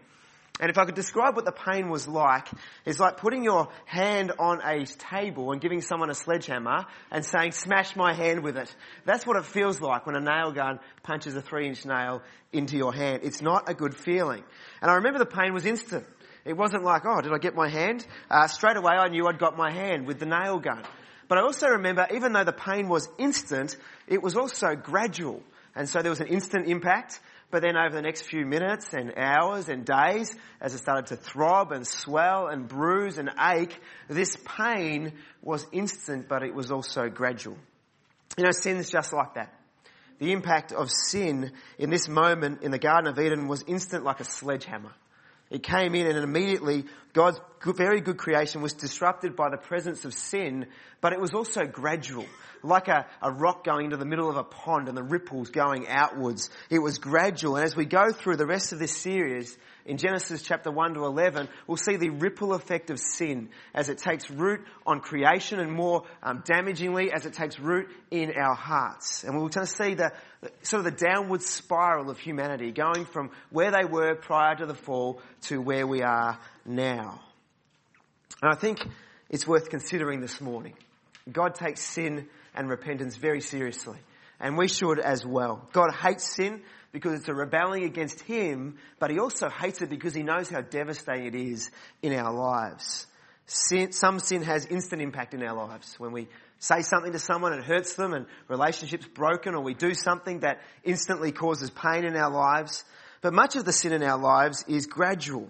And 0.63 0.69
if 0.69 0.77
I 0.77 0.85
could 0.85 0.95
describe 0.95 1.35
what 1.35 1.43
the 1.43 1.51
pain 1.51 1.89
was 1.89 2.07
like, 2.07 2.47
it's 2.85 2.97
like 2.97 3.17
putting 3.17 3.43
your 3.43 3.67
hand 3.83 4.31
on 4.39 4.61
a 4.63 4.85
table 4.85 5.51
and 5.51 5.59
giving 5.59 5.81
someone 5.81 6.09
a 6.09 6.15
sledgehammer 6.15 6.85
and 7.11 7.25
saying, 7.25 7.51
smash 7.51 7.97
my 7.97 8.13
hand 8.13 8.45
with 8.45 8.55
it. 8.55 8.73
That's 9.03 9.27
what 9.27 9.35
it 9.35 9.43
feels 9.43 9.81
like 9.81 10.05
when 10.05 10.15
a 10.15 10.21
nail 10.21 10.53
gun 10.53 10.79
punches 11.03 11.35
a 11.35 11.41
three 11.41 11.67
inch 11.67 11.85
nail 11.85 12.21
into 12.53 12.77
your 12.77 12.93
hand. 12.93 13.23
It's 13.23 13.41
not 13.41 13.67
a 13.67 13.73
good 13.73 13.93
feeling. 13.93 14.41
And 14.81 14.89
I 14.89 14.93
remember 14.93 15.19
the 15.19 15.25
pain 15.25 15.53
was 15.53 15.65
instant. 15.65 16.05
It 16.45 16.55
wasn't 16.55 16.85
like, 16.85 17.01
oh, 17.05 17.19
did 17.19 17.33
I 17.33 17.39
get 17.39 17.55
my 17.55 17.67
hand? 17.67 18.07
Uh, 18.31 18.47
straight 18.47 18.77
away 18.77 18.93
I 18.93 19.09
knew 19.09 19.27
I'd 19.27 19.39
got 19.39 19.57
my 19.57 19.69
hand 19.69 20.07
with 20.07 20.19
the 20.19 20.27
nail 20.27 20.59
gun. 20.59 20.83
But 21.27 21.39
I 21.39 21.41
also 21.41 21.67
remember, 21.67 22.07
even 22.13 22.31
though 22.31 22.45
the 22.45 22.53
pain 22.53 22.87
was 22.87 23.09
instant, 23.17 23.75
it 24.07 24.23
was 24.23 24.37
also 24.37 24.75
gradual. 24.75 25.43
And 25.75 25.89
so 25.89 26.01
there 26.01 26.11
was 26.11 26.21
an 26.21 26.27
instant 26.27 26.67
impact, 26.67 27.19
but 27.53 27.61
then 27.61 27.77
over 27.77 27.93
the 27.93 28.01
next 28.01 28.23
few 28.23 28.47
minutes 28.47 28.95
and 28.95 29.13
hours 29.15 29.69
and 29.69 29.85
days, 29.85 30.35
as 30.59 30.73
it 30.73 30.79
started 30.79 31.05
to 31.05 31.15
throb 31.15 31.71
and 31.71 31.85
swell 31.85 32.47
and 32.47 32.67
bruise 32.67 33.19
and 33.19 33.29
ache, 33.39 33.79
this 34.09 34.35
pain 34.43 35.13
was 35.43 35.63
instant, 35.71 36.27
but 36.27 36.41
it 36.41 36.55
was 36.55 36.71
also 36.71 37.09
gradual. 37.09 37.55
You 38.39 38.45
know, 38.45 38.49
sin's 38.49 38.89
just 38.89 39.13
like 39.13 39.35
that. 39.35 39.53
The 40.17 40.31
impact 40.31 40.71
of 40.71 40.89
sin 40.89 41.51
in 41.77 41.91
this 41.91 42.09
moment 42.09 42.63
in 42.63 42.71
the 42.71 42.79
Garden 42.79 43.07
of 43.07 43.19
Eden 43.19 43.47
was 43.47 43.63
instant 43.67 44.03
like 44.03 44.19
a 44.19 44.25
sledgehammer. 44.25 44.91
It 45.51 45.61
came 45.61 45.93
in 45.93 46.07
and 46.07 46.17
immediately 46.23 46.85
God's 47.13 47.39
very 47.63 48.01
good 48.01 48.17
creation 48.17 48.61
was 48.61 48.73
disrupted 48.73 49.35
by 49.35 49.49
the 49.49 49.57
presence 49.57 50.03
of 50.03 50.13
sin, 50.13 50.65
but 50.99 51.13
it 51.13 51.21
was 51.21 51.33
also 51.33 51.65
gradual. 51.65 52.25
Like 52.63 52.87
a, 52.87 53.05
a 53.21 53.31
rock 53.31 53.63
going 53.63 53.85
into 53.85 53.97
the 53.97 54.05
middle 54.05 54.29
of 54.29 54.37
a 54.37 54.43
pond 54.43 54.87
and 54.87 54.97
the 54.97 55.03
ripples 55.03 55.49
going 55.49 55.87
outwards. 55.87 56.49
It 56.69 56.79
was 56.79 56.97
gradual. 56.97 57.57
And 57.57 57.65
as 57.65 57.75
we 57.75 57.85
go 57.85 58.11
through 58.11 58.37
the 58.37 58.47
rest 58.47 58.73
of 58.73 58.79
this 58.79 58.95
series, 58.95 59.55
in 59.85 59.97
Genesis 59.97 60.41
chapter 60.41 60.71
1 60.71 60.93
to 60.93 61.03
11, 61.03 61.49
we'll 61.67 61.77
see 61.77 61.97
the 61.97 62.09
ripple 62.09 62.53
effect 62.53 62.89
of 62.89 62.99
sin 62.99 63.49
as 63.73 63.89
it 63.89 63.97
takes 63.97 64.31
root 64.31 64.61
on 64.85 65.01
creation 65.01 65.59
and 65.59 65.71
more 65.73 66.05
um, 66.23 66.41
damagingly 66.45 67.11
as 67.13 67.25
it 67.25 67.33
takes 67.33 67.59
root 67.59 67.89
in 68.09 68.31
our 68.31 68.55
hearts. 68.55 69.25
And 69.25 69.37
we'll 69.37 69.49
kind 69.49 69.67
of 69.67 69.69
see 69.69 69.93
the, 69.93 70.13
sort 70.61 70.85
of 70.85 70.97
the 70.97 71.05
downward 71.05 71.41
spiral 71.41 72.09
of 72.09 72.17
humanity 72.17 72.71
going 72.71 73.05
from 73.05 73.31
where 73.49 73.71
they 73.71 73.83
were 73.83 74.15
prior 74.15 74.55
to 74.55 74.65
the 74.65 74.73
fall 74.73 75.21
to 75.43 75.61
where 75.61 75.85
we 75.85 76.01
are 76.01 76.39
now. 76.65 77.21
And 78.41 78.51
I 78.51 78.55
think 78.55 78.79
it's 79.29 79.47
worth 79.47 79.69
considering 79.69 80.21
this 80.21 80.41
morning. 80.41 80.73
God 81.31 81.55
takes 81.55 81.81
sin 81.81 82.27
and 82.53 82.69
repentance 82.69 83.15
very 83.15 83.41
seriously. 83.41 83.97
And 84.39 84.57
we 84.57 84.67
should 84.67 84.99
as 84.99 85.25
well. 85.25 85.67
God 85.71 85.93
hates 85.93 86.35
sin 86.35 86.61
because 86.91 87.13
it's 87.13 87.29
a 87.29 87.33
rebelling 87.33 87.85
against 87.85 88.21
Him, 88.21 88.77
but 88.99 89.09
He 89.09 89.19
also 89.19 89.49
hates 89.49 89.81
it 89.81 89.89
because 89.89 90.13
He 90.13 90.23
knows 90.23 90.49
how 90.49 90.61
devastating 90.61 91.27
it 91.27 91.35
is 91.35 91.71
in 92.01 92.13
our 92.13 92.33
lives. 92.33 93.07
Sin, 93.45 93.91
some 93.91 94.19
sin 94.19 94.43
has 94.43 94.65
instant 94.65 95.01
impact 95.01 95.33
in 95.33 95.43
our 95.43 95.55
lives. 95.55 95.95
When 95.99 96.11
we 96.11 96.27
say 96.59 96.81
something 96.81 97.11
to 97.11 97.19
someone, 97.19 97.53
it 97.53 97.63
hurts 97.63 97.95
them 97.95 98.13
and 98.13 98.25
relationships 98.47 99.07
broken, 99.07 99.53
or 99.55 99.61
we 99.61 99.73
do 99.73 99.93
something 99.93 100.41
that 100.41 100.61
instantly 100.83 101.31
causes 101.31 101.69
pain 101.69 102.05
in 102.05 102.15
our 102.15 102.31
lives. 102.31 102.85
But 103.21 103.33
much 103.33 103.55
of 103.55 103.65
the 103.65 103.73
sin 103.73 103.91
in 103.91 104.03
our 104.03 104.19
lives 104.19 104.63
is 104.67 104.85
gradual, 104.85 105.49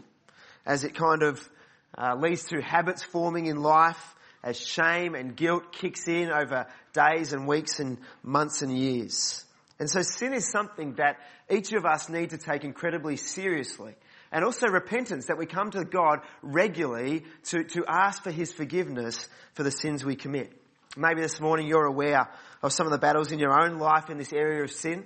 as 0.66 0.84
it 0.84 0.96
kind 0.96 1.24
of 1.24 1.50
uh, 1.98 2.16
leads 2.16 2.46
to 2.46 2.62
habits 2.62 3.04
forming 3.04 3.46
in 3.48 3.58
life, 3.62 4.16
as 4.44 4.60
shame 4.60 5.16
and 5.16 5.36
guilt 5.36 5.72
kicks 5.72 6.08
in 6.08 6.30
over 6.32 6.68
days 6.94 7.34
and 7.34 7.48
weeks 7.48 7.80
and 7.80 7.98
months 8.24 8.62
and 8.62 8.78
years. 8.78 9.46
And 9.80 9.90
so 9.90 10.02
sin 10.02 10.34
is 10.34 10.50
something 10.52 10.96
that 10.96 11.18
each 11.50 11.74
of 11.74 11.86
us 11.86 12.10
need 12.10 12.32
to 12.32 12.38
take 12.38 12.64
incredibly 12.64 13.18
seriously. 13.18 13.96
And 14.32 14.44
also 14.44 14.68
repentance, 14.68 15.28
that 15.28 15.38
we 15.38 15.46
come 15.46 15.72
to 15.72 15.86
God 15.86 16.20
regularly 16.42 17.24
to, 17.46 17.64
to 17.64 17.86
ask 17.88 18.24
for 18.24 18.32
His 18.32 18.52
forgiveness 18.52 19.30
for 19.54 19.64
the 19.64 19.72
sins 19.72 20.04
we 20.04 20.16
commit. 20.16 20.52
Maybe 20.98 21.22
this 21.22 21.40
morning 21.40 21.68
you're 21.68 21.86
aware 21.86 22.30
of 22.62 22.74
some 22.74 22.88
of 22.88 22.92
the 22.92 22.98
battles 22.98 23.32
in 23.32 23.40
your 23.40 23.54
own 23.54 23.78
life 23.78 24.10
in 24.10 24.18
this 24.18 24.34
area 24.34 24.64
of 24.64 24.72
sin. 24.72 25.06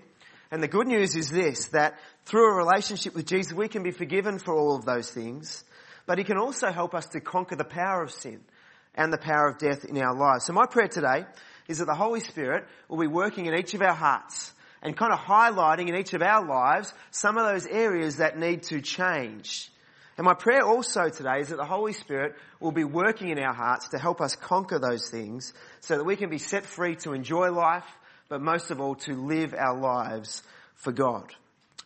And 0.51 0.63
the 0.63 0.67
good 0.67 0.87
news 0.87 1.15
is 1.15 1.29
this, 1.29 1.67
that 1.69 1.99
through 2.25 2.51
a 2.51 2.55
relationship 2.55 3.15
with 3.15 3.25
Jesus, 3.25 3.53
we 3.53 3.67
can 3.67 3.83
be 3.83 3.91
forgiven 3.91 4.39
for 4.39 4.55
all 4.55 4.75
of 4.75 4.85
those 4.85 5.09
things. 5.09 5.63
But 6.05 6.17
He 6.17 6.23
can 6.23 6.37
also 6.37 6.71
help 6.71 6.93
us 6.95 7.07
to 7.07 7.19
conquer 7.19 7.55
the 7.55 7.65
power 7.65 8.01
of 8.01 8.11
sin 8.11 8.41
and 8.95 9.11
the 9.11 9.17
power 9.17 9.47
of 9.47 9.57
death 9.59 9.85
in 9.85 9.97
our 9.97 10.15
lives. 10.15 10.45
So 10.45 10.53
my 10.53 10.65
prayer 10.65 10.87
today 10.87 11.25
is 11.67 11.79
that 11.79 11.85
the 11.85 11.95
Holy 11.95 12.21
Spirit 12.21 12.65
will 12.87 12.97
be 12.97 13.07
working 13.07 13.45
in 13.45 13.55
each 13.55 13.73
of 13.73 13.81
our 13.81 13.93
hearts 13.93 14.53
and 14.81 14.95
kind 14.95 15.11
of 15.11 15.19
highlighting 15.19 15.89
in 15.89 15.95
each 15.95 16.13
of 16.13 16.21
our 16.21 16.45
lives 16.45 16.93
some 17.11 17.37
of 17.37 17.45
those 17.45 17.65
areas 17.67 18.17
that 18.17 18.37
need 18.37 18.63
to 18.63 18.81
change. 18.81 19.71
And 20.17 20.25
my 20.25 20.33
prayer 20.33 20.63
also 20.63 21.09
today 21.09 21.41
is 21.41 21.49
that 21.49 21.57
the 21.57 21.65
Holy 21.65 21.93
Spirit 21.93 22.35
will 22.59 22.71
be 22.71 22.83
working 22.83 23.29
in 23.29 23.37
our 23.37 23.53
hearts 23.53 23.89
to 23.89 23.99
help 23.99 24.19
us 24.19 24.35
conquer 24.35 24.79
those 24.79 25.09
things 25.09 25.53
so 25.81 25.97
that 25.97 26.03
we 26.03 26.15
can 26.15 26.29
be 26.29 26.39
set 26.39 26.65
free 26.65 26.95
to 26.97 27.13
enjoy 27.13 27.51
life, 27.51 27.85
but 28.29 28.41
most 28.41 28.71
of 28.71 28.79
all 28.79 28.95
to 28.95 29.13
live 29.13 29.53
our 29.53 29.77
lives 29.77 30.43
for 30.75 30.91
God. 30.91 31.33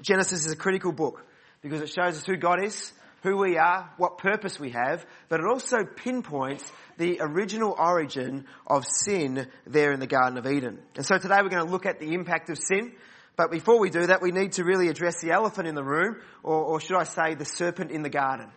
Genesis 0.01 0.45
is 0.45 0.51
a 0.51 0.57
critical 0.57 0.91
book 0.91 1.23
because 1.61 1.81
it 1.81 1.89
shows 1.89 2.17
us 2.17 2.25
who 2.25 2.37
God 2.37 2.63
is, 2.63 2.91
who 3.23 3.37
we 3.37 3.57
are, 3.57 3.89
what 3.97 4.17
purpose 4.17 4.59
we 4.59 4.71
have, 4.71 5.05
but 5.29 5.39
it 5.39 5.45
also 5.45 5.77
pinpoints 5.83 6.69
the 6.97 7.19
original 7.21 7.75
origin 7.77 8.45
of 8.65 8.85
sin 8.85 9.47
there 9.67 9.91
in 9.91 9.99
the 9.99 10.07
Garden 10.07 10.37
of 10.37 10.45
Eden. 10.45 10.79
And 10.95 11.05
so 11.05 11.17
today 11.17 11.37
we're 11.41 11.49
going 11.49 11.65
to 11.65 11.71
look 11.71 11.85
at 11.85 11.99
the 11.99 12.13
impact 12.13 12.49
of 12.49 12.57
sin. 12.57 12.93
But 13.35 13.51
before 13.51 13.79
we 13.79 13.89
do 13.89 14.07
that, 14.07 14.21
we 14.21 14.31
need 14.31 14.53
to 14.53 14.63
really 14.63 14.89
address 14.89 15.21
the 15.21 15.31
elephant 15.31 15.67
in 15.67 15.75
the 15.75 15.83
room, 15.83 16.17
or, 16.43 16.55
or 16.55 16.79
should 16.81 16.97
I 16.97 17.03
say 17.03 17.35
the 17.35 17.45
serpent 17.45 17.91
in 17.91 18.01
the 18.01 18.09
garden. 18.09 18.49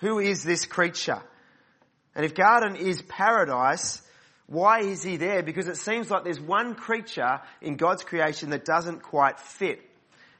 Who 0.00 0.18
is 0.18 0.42
this 0.42 0.66
creature? 0.66 1.22
And 2.14 2.24
if 2.24 2.34
garden 2.34 2.76
is 2.76 3.00
paradise, 3.02 4.02
why 4.52 4.80
is 4.80 5.02
he 5.02 5.16
there? 5.16 5.42
Because 5.42 5.66
it 5.66 5.78
seems 5.78 6.10
like 6.10 6.24
there's 6.24 6.40
one 6.40 6.74
creature 6.74 7.40
in 7.62 7.76
God's 7.76 8.04
creation 8.04 8.50
that 8.50 8.66
doesn't 8.66 9.02
quite 9.02 9.40
fit. 9.40 9.80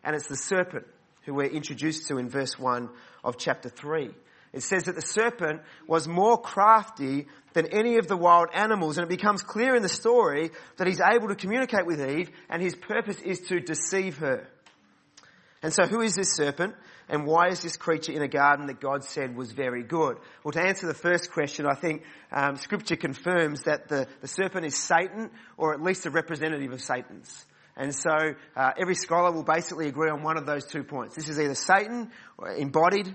And 0.04 0.14
it's 0.14 0.28
the 0.28 0.37
serpent 0.37 0.87
who 1.25 1.33
we're 1.33 1.47
introduced 1.47 2.09
to 2.09 2.19
in 2.19 2.28
verse 2.28 2.59
1 2.59 2.90
of 3.25 3.38
chapter 3.38 3.71
3. 3.71 4.11
It 4.52 4.62
says 4.62 4.85
that 4.85 4.97
the 4.97 5.00
serpent 5.00 5.62
was 5.87 6.07
more 6.07 6.38
crafty 6.38 7.26
than 7.54 7.69
any 7.73 7.97
of 7.97 8.07
the 8.07 8.16
wild 8.16 8.49
animals, 8.52 8.99
and 8.99 9.07
it 9.07 9.09
becomes 9.09 9.42
clear 9.42 9.75
in 9.75 9.83
the 9.83 9.88
story 9.88 10.50
that 10.76 10.87
he's 10.87 11.00
able 11.00 11.28
to 11.28 11.35
communicate 11.35 11.87
with 11.87 12.07
Eve, 12.07 12.31
and 12.50 12.61
his 12.61 12.76
purpose 12.76 13.19
is 13.23 13.40
to 13.49 13.61
deceive 13.61 14.19
her. 14.19 14.47
And 15.62 15.73
so 15.73 15.85
who 15.87 16.02
is 16.02 16.14
this 16.14 16.35
serpent? 16.35 16.75
And 17.12 17.26
why 17.26 17.49
is 17.49 17.61
this 17.61 17.76
creature 17.76 18.11
in 18.11 18.23
a 18.23 18.26
garden 18.26 18.69
that 18.69 18.81
God 18.81 19.04
said 19.04 19.37
was 19.37 19.52
very 19.52 19.83
good? 19.83 20.16
Well, 20.42 20.52
to 20.52 20.62
answer 20.62 20.87
the 20.87 20.95
first 20.95 21.31
question, 21.31 21.66
I 21.66 21.75
think 21.75 22.04
um, 22.33 22.57
Scripture 22.57 22.97
confirms 22.97 23.64
that 23.64 23.87
the, 23.88 24.09
the 24.23 24.26
serpent 24.26 24.64
is 24.64 24.75
Satan, 24.78 25.31
or 25.59 25.75
at 25.75 25.83
least 25.83 26.07
a 26.07 26.11
representative 26.11 26.73
of 26.73 26.81
Satan's. 26.81 27.45
And 27.76 27.95
so 27.95 28.11
uh, 28.57 28.71
every 28.81 28.95
scholar 28.95 29.31
will 29.31 29.45
basically 29.45 29.88
agree 29.88 30.09
on 30.09 30.23
one 30.23 30.38
of 30.38 30.47
those 30.47 30.64
two 30.64 30.85
points. 30.85 31.14
This 31.14 31.28
is 31.28 31.38
either 31.38 31.54
Satan 31.54 32.11
embodied 32.57 33.14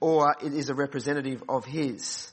or 0.00 0.34
it 0.42 0.54
is 0.54 0.70
a 0.70 0.74
representative 0.74 1.44
of 1.46 1.66
his. 1.66 2.32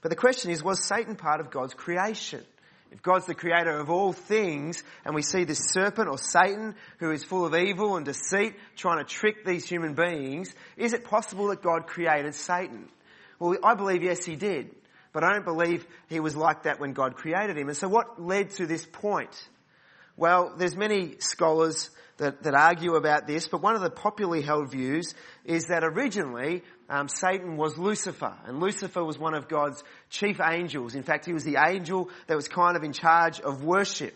But 0.00 0.08
the 0.08 0.16
question 0.16 0.50
is, 0.50 0.64
was 0.64 0.82
Satan 0.82 1.16
part 1.16 1.40
of 1.40 1.50
God's 1.50 1.74
creation? 1.74 2.42
If 2.90 3.02
God's 3.02 3.26
the 3.26 3.34
creator 3.34 3.78
of 3.78 3.90
all 3.90 4.12
things 4.12 4.82
and 5.04 5.14
we 5.14 5.22
see 5.22 5.44
this 5.44 5.70
serpent 5.70 6.08
or 6.08 6.18
Satan 6.18 6.74
who 6.98 7.10
is 7.10 7.22
full 7.22 7.44
of 7.44 7.54
evil 7.54 7.96
and 7.96 8.04
deceit 8.06 8.54
trying 8.76 8.98
to 8.98 9.04
trick 9.04 9.44
these 9.44 9.68
human 9.68 9.94
beings, 9.94 10.54
is 10.76 10.94
it 10.94 11.04
possible 11.04 11.48
that 11.48 11.62
God 11.62 11.86
created 11.86 12.34
Satan? 12.34 12.88
Well, 13.38 13.56
I 13.62 13.74
believe 13.74 14.02
yes, 14.02 14.24
he 14.24 14.36
did. 14.36 14.70
But 15.12 15.24
I 15.24 15.32
don't 15.32 15.44
believe 15.44 15.86
he 16.08 16.20
was 16.20 16.36
like 16.36 16.64
that 16.64 16.80
when 16.80 16.92
God 16.92 17.14
created 17.14 17.56
him. 17.56 17.68
And 17.68 17.76
so 17.76 17.88
what 17.88 18.20
led 18.22 18.50
to 18.50 18.66
this 18.66 18.84
point? 18.84 19.48
Well, 20.16 20.54
there's 20.56 20.76
many 20.76 21.16
scholars 21.18 21.90
that, 22.18 22.42
that 22.42 22.54
argue 22.54 22.94
about 22.94 23.26
this, 23.26 23.48
but 23.48 23.62
one 23.62 23.74
of 23.74 23.80
the 23.80 23.90
popularly 23.90 24.42
held 24.42 24.70
views 24.70 25.14
is 25.44 25.66
that 25.66 25.82
originally 25.84 26.62
um, 26.88 27.08
Satan 27.08 27.56
was 27.56 27.78
Lucifer, 27.78 28.36
and 28.44 28.60
Lucifer 28.60 29.02
was 29.04 29.18
one 29.18 29.34
of 29.34 29.48
God's 29.48 29.82
chief 30.10 30.38
angels. 30.40 30.94
In 30.94 31.02
fact, 31.02 31.26
he 31.26 31.32
was 31.32 31.44
the 31.44 31.56
angel 31.64 32.10
that 32.26 32.34
was 32.34 32.48
kind 32.48 32.76
of 32.76 32.82
in 32.82 32.92
charge 32.92 33.40
of 33.40 33.64
worship. 33.64 34.14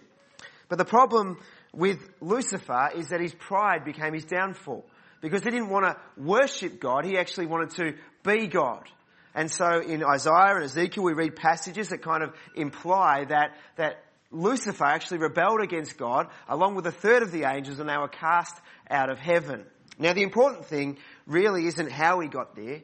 But 0.69 0.79
the 0.79 0.85
problem 0.85 1.39
with 1.73 1.99
Lucifer 2.21 2.91
is 2.95 3.09
that 3.09 3.21
his 3.21 3.35
pride 3.35 3.85
became 3.85 4.15
his 4.15 4.25
downfall. 4.25 4.85
Because 5.21 5.45
he 5.45 5.51
didn't 5.51 5.69
want 5.69 5.85
to 5.85 5.97
worship 6.21 6.81
God, 6.81 7.05
he 7.05 7.17
actually 7.17 7.47
wanted 7.47 7.71
to 7.77 7.93
be 8.25 8.49
God. 8.49 8.89
And 9.35 9.51
so 9.51 9.81
in 9.81 10.03
Isaiah 10.05 10.57
and 10.57 10.65
Ezekiel 10.65 11.05
we 11.05 11.15
read 11.15 11.37
passages 11.37 11.91
that 11.91 12.03
kind 12.03 12.23
of 12.23 12.35
imply 12.55 13.25
that, 13.27 13.57
that 13.77 14.03
Lucifer 14.33 14.85
actually 14.85 15.19
rebelled 15.19 15.61
against 15.61 15.97
God 15.99 16.29
along 16.49 16.75
with 16.75 16.87
a 16.87 16.93
third 16.93 17.23
of 17.23 17.31
the 17.31 17.45
angels 17.45 17.79
and 17.79 17.89
they 17.89 17.97
were 17.97 18.09
cast 18.09 18.55
out 18.91 19.11
of 19.11 19.19
heaven. 19.19 19.65
Now 19.99 20.15
the 20.15 20.23
important 20.23 20.67
thing 20.67 20.99
really 21.27 21.67
isn't 21.67 21.91
how 21.91 22.21
he 22.21 22.29
got 22.29 22.57
there 22.57 22.81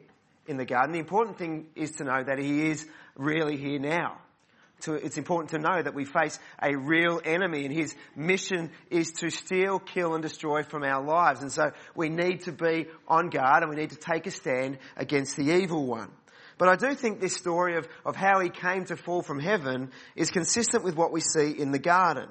in 0.47 0.57
the 0.57 0.65
garden. 0.65 0.93
The 0.93 0.99
important 0.99 1.37
thing 1.37 1.67
is 1.75 1.91
to 1.93 2.03
know 2.03 2.23
that 2.23 2.39
he 2.39 2.69
is 2.69 2.87
really 3.15 3.57
here 3.57 3.79
now. 3.79 4.17
It's 4.87 5.17
important 5.17 5.49
to 5.51 5.57
know 5.59 5.81
that 5.81 5.93
we 5.93 6.05
face 6.05 6.39
a 6.61 6.75
real 6.75 7.19
enemy 7.25 7.65
and 7.65 7.73
his 7.73 7.93
mission 8.15 8.71
is 8.89 9.11
to 9.13 9.29
steal, 9.29 9.77
kill 9.77 10.13
and 10.13 10.23
destroy 10.23 10.63
from 10.63 10.83
our 10.83 11.03
lives. 11.03 11.41
And 11.41 11.51
so 11.51 11.71
we 11.95 12.07
need 12.07 12.43
to 12.43 12.53
be 12.53 12.87
on 13.05 13.29
guard 13.29 13.63
and 13.63 13.69
we 13.69 13.75
need 13.75 13.89
to 13.89 13.97
take 13.97 14.25
a 14.25 14.31
stand 14.31 14.77
against 14.95 15.35
the 15.35 15.51
evil 15.51 15.85
one. 15.85 16.11
But 16.59 16.67
I 16.67 16.75
do 16.75 16.93
think 16.93 17.21
this 17.21 17.37
story 17.37 17.77
of, 17.77 17.87
of 18.05 18.17
how 18.17 18.41
he 18.41 18.49
came 18.49 18.83
to 18.85 18.97
fall 18.97 19.23
from 19.23 19.39
heaven 19.39 19.91
is 20.15 20.29
consistent 20.29 20.83
with 20.83 20.95
what 20.95 21.13
we 21.13 21.21
see 21.21 21.51
in 21.57 21.71
the 21.71 21.79
garden. 21.79 22.27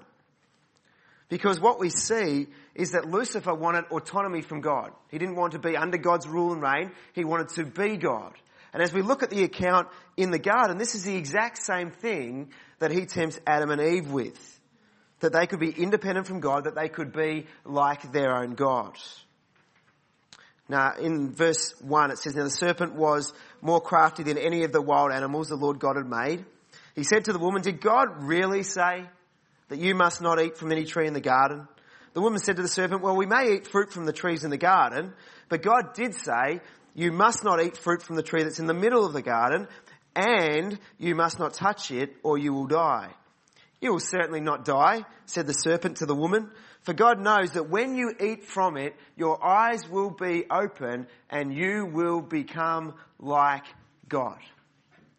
Because 1.30 1.58
what 1.58 1.80
we 1.80 1.88
see 1.88 2.46
is 2.74 2.92
that 2.92 3.06
Lucifer 3.06 3.54
wanted 3.54 3.86
autonomy 3.90 4.42
from 4.42 4.60
God. 4.60 4.92
He 5.10 5.18
didn't 5.18 5.36
want 5.36 5.52
to 5.52 5.58
be 5.58 5.78
under 5.78 5.96
God's 5.96 6.28
rule 6.28 6.52
and 6.52 6.62
reign. 6.62 6.92
He 7.14 7.24
wanted 7.24 7.48
to 7.54 7.64
be 7.64 7.96
God. 7.96 8.34
And 8.74 8.82
as 8.82 8.92
we 8.92 9.00
look 9.00 9.22
at 9.22 9.30
the 9.30 9.44
account 9.44 9.88
in 10.18 10.30
the 10.30 10.38
garden, 10.38 10.76
this 10.76 10.94
is 10.94 11.04
the 11.04 11.16
exact 11.16 11.56
same 11.56 11.90
thing 11.90 12.52
that 12.80 12.90
he 12.90 13.06
tempts 13.06 13.40
Adam 13.46 13.70
and 13.70 13.80
Eve 13.80 14.10
with. 14.10 14.60
That 15.20 15.32
they 15.32 15.46
could 15.46 15.58
be 15.58 15.70
independent 15.70 16.26
from 16.26 16.40
God, 16.40 16.64
that 16.64 16.74
they 16.74 16.90
could 16.90 17.14
be 17.14 17.46
like 17.64 18.12
their 18.12 18.36
own 18.36 18.54
God. 18.54 18.92
Now, 20.68 20.94
in 20.98 21.32
verse 21.32 21.74
1 21.80 22.10
it 22.10 22.18
says, 22.18 22.34
Now 22.34 22.44
the 22.44 22.50
serpent 22.50 22.94
was 22.94 23.32
more 23.62 23.80
crafty 23.80 24.22
than 24.22 24.38
any 24.38 24.64
of 24.64 24.72
the 24.72 24.82
wild 24.82 25.12
animals 25.12 25.48
the 25.48 25.56
Lord 25.56 25.78
God 25.78 25.96
had 25.96 26.06
made. 26.06 26.44
He 26.94 27.04
said 27.04 27.24
to 27.24 27.32
the 27.32 27.38
woman, 27.38 27.62
Did 27.62 27.80
God 27.80 28.22
really 28.24 28.62
say 28.62 29.04
that 29.68 29.78
you 29.78 29.94
must 29.94 30.20
not 30.20 30.40
eat 30.40 30.56
from 30.58 30.72
any 30.72 30.84
tree 30.84 31.06
in 31.06 31.14
the 31.14 31.20
garden? 31.20 31.66
The 32.12 32.20
woman 32.20 32.40
said 32.40 32.56
to 32.56 32.62
the 32.62 32.68
serpent, 32.68 33.02
Well, 33.02 33.16
we 33.16 33.26
may 33.26 33.54
eat 33.54 33.68
fruit 33.68 33.92
from 33.92 34.04
the 34.04 34.12
trees 34.12 34.44
in 34.44 34.50
the 34.50 34.58
garden, 34.58 35.14
but 35.48 35.62
God 35.62 35.94
did 35.94 36.14
say, 36.14 36.60
you 36.98 37.12
must 37.12 37.44
not 37.44 37.62
eat 37.62 37.76
fruit 37.76 38.02
from 38.02 38.16
the 38.16 38.24
tree 38.24 38.42
that's 38.42 38.58
in 38.58 38.66
the 38.66 38.74
middle 38.74 39.06
of 39.06 39.12
the 39.12 39.22
garden, 39.22 39.68
and 40.16 40.76
you 40.98 41.14
must 41.14 41.38
not 41.38 41.54
touch 41.54 41.92
it, 41.92 42.16
or 42.24 42.36
you 42.36 42.52
will 42.52 42.66
die. 42.66 43.14
You 43.80 43.92
will 43.92 44.00
certainly 44.00 44.40
not 44.40 44.64
die, 44.64 45.04
said 45.26 45.46
the 45.46 45.52
serpent 45.52 45.98
to 45.98 46.06
the 46.06 46.14
woman, 46.14 46.50
for 46.82 46.92
God 46.92 47.20
knows 47.20 47.52
that 47.52 47.68
when 47.68 47.94
you 47.94 48.12
eat 48.20 48.44
from 48.44 48.76
it, 48.76 48.96
your 49.16 49.44
eyes 49.44 49.88
will 49.88 50.10
be 50.10 50.46
open 50.50 51.06
and 51.30 51.54
you 51.54 51.86
will 51.86 52.20
become 52.20 52.94
like 53.18 53.64
God. 54.08 54.38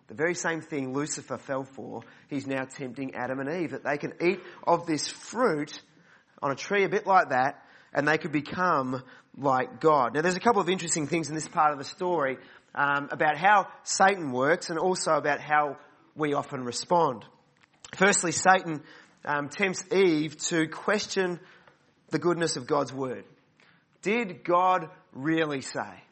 The 0.07 0.15
very 0.15 0.33
same 0.33 0.61
thing 0.61 0.93
Lucifer 0.93 1.37
fell 1.37 1.63
for, 1.63 2.01
he's 2.29 2.47
now 2.47 2.65
tempting 2.65 3.13
Adam 3.13 3.39
and 3.39 3.61
Eve, 3.61 3.71
that 3.71 3.83
they 3.83 3.97
can 3.97 4.13
eat 4.19 4.39
of 4.65 4.87
this 4.87 5.07
fruit 5.07 5.79
on 6.41 6.51
a 6.51 6.55
tree 6.55 6.83
a 6.83 6.89
bit 6.89 7.05
like 7.05 7.29
that, 7.29 7.63
and 7.93 8.07
they 8.07 8.17
could 8.17 8.31
become 8.31 9.03
like 9.37 9.79
God. 9.79 10.15
Now 10.15 10.21
there's 10.21 10.35
a 10.35 10.39
couple 10.39 10.61
of 10.61 10.69
interesting 10.69 11.07
things 11.07 11.29
in 11.29 11.35
this 11.35 11.47
part 11.47 11.71
of 11.71 11.77
the 11.77 11.85
story 11.85 12.37
um, 12.73 13.09
about 13.11 13.37
how 13.37 13.67
Satan 13.83 14.31
works 14.31 14.69
and 14.69 14.79
also 14.79 15.13
about 15.13 15.39
how 15.39 15.77
we 16.15 16.33
often 16.33 16.63
respond. 16.63 17.23
Firstly, 17.95 18.31
Satan 18.31 18.81
um, 19.25 19.49
tempts 19.49 19.83
Eve 19.91 20.37
to 20.47 20.67
question 20.67 21.39
the 22.09 22.19
goodness 22.19 22.55
of 22.55 22.67
God's 22.67 22.93
word. 22.93 23.25
Did 24.01 24.43
God 24.43 24.89
really 25.13 25.61
say? 25.61 26.03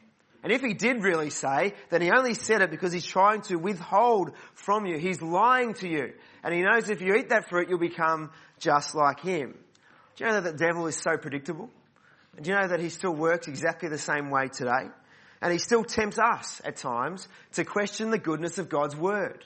And 0.42 0.52
if 0.52 0.62
he 0.62 0.72
did 0.72 1.02
really 1.02 1.30
say, 1.30 1.74
then 1.90 2.00
he 2.00 2.10
only 2.10 2.34
said 2.34 2.62
it 2.62 2.70
because 2.70 2.92
he's 2.92 3.04
trying 3.04 3.42
to 3.42 3.56
withhold 3.56 4.32
from 4.54 4.86
you. 4.86 4.98
He's 4.98 5.20
lying 5.20 5.74
to 5.74 5.88
you. 5.88 6.12
And 6.44 6.54
he 6.54 6.62
knows 6.62 6.88
if 6.88 7.00
you 7.00 7.14
eat 7.14 7.30
that 7.30 7.48
fruit, 7.48 7.68
you'll 7.68 7.78
become 7.78 8.30
just 8.60 8.94
like 8.94 9.20
him. 9.20 9.58
Do 10.16 10.24
you 10.24 10.30
know 10.30 10.40
that 10.40 10.52
the 10.56 10.64
devil 10.64 10.86
is 10.86 10.96
so 10.96 11.16
predictable? 11.16 11.70
And 12.36 12.44
do 12.44 12.52
you 12.52 12.56
know 12.56 12.68
that 12.68 12.80
he 12.80 12.88
still 12.88 13.14
works 13.14 13.48
exactly 13.48 13.88
the 13.88 13.98
same 13.98 14.30
way 14.30 14.46
today? 14.46 14.88
And 15.40 15.52
he 15.52 15.58
still 15.58 15.84
tempts 15.84 16.18
us 16.18 16.60
at 16.64 16.76
times 16.76 17.28
to 17.52 17.64
question 17.64 18.10
the 18.10 18.18
goodness 18.18 18.58
of 18.58 18.68
God's 18.68 18.96
word. 18.96 19.44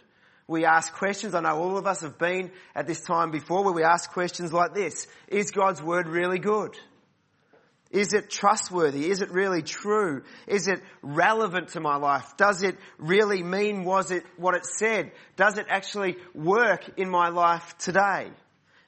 We 0.52 0.66
ask 0.66 0.92
questions, 0.92 1.34
I 1.34 1.40
know 1.40 1.56
all 1.56 1.78
of 1.78 1.86
us 1.86 2.02
have 2.02 2.18
been 2.18 2.50
at 2.74 2.86
this 2.86 3.00
time 3.00 3.30
before 3.30 3.64
where 3.64 3.72
we 3.72 3.84
ask 3.84 4.12
questions 4.12 4.52
like 4.52 4.74
this. 4.74 5.06
Is 5.28 5.50
God's 5.50 5.82
word 5.82 6.06
really 6.06 6.38
good? 6.38 6.76
Is 7.90 8.12
it 8.12 8.28
trustworthy? 8.28 9.10
Is 9.10 9.22
it 9.22 9.30
really 9.30 9.62
true? 9.62 10.24
Is 10.46 10.68
it 10.68 10.82
relevant 11.00 11.68
to 11.68 11.80
my 11.80 11.96
life? 11.96 12.36
Does 12.36 12.62
it 12.62 12.76
really 12.98 13.42
mean 13.42 13.84
was 13.84 14.10
it 14.10 14.24
what 14.36 14.54
it 14.54 14.66
said? 14.66 15.12
Does 15.36 15.56
it 15.56 15.64
actually 15.70 16.16
work 16.34 16.98
in 16.98 17.08
my 17.08 17.30
life 17.30 17.74
today? 17.78 18.28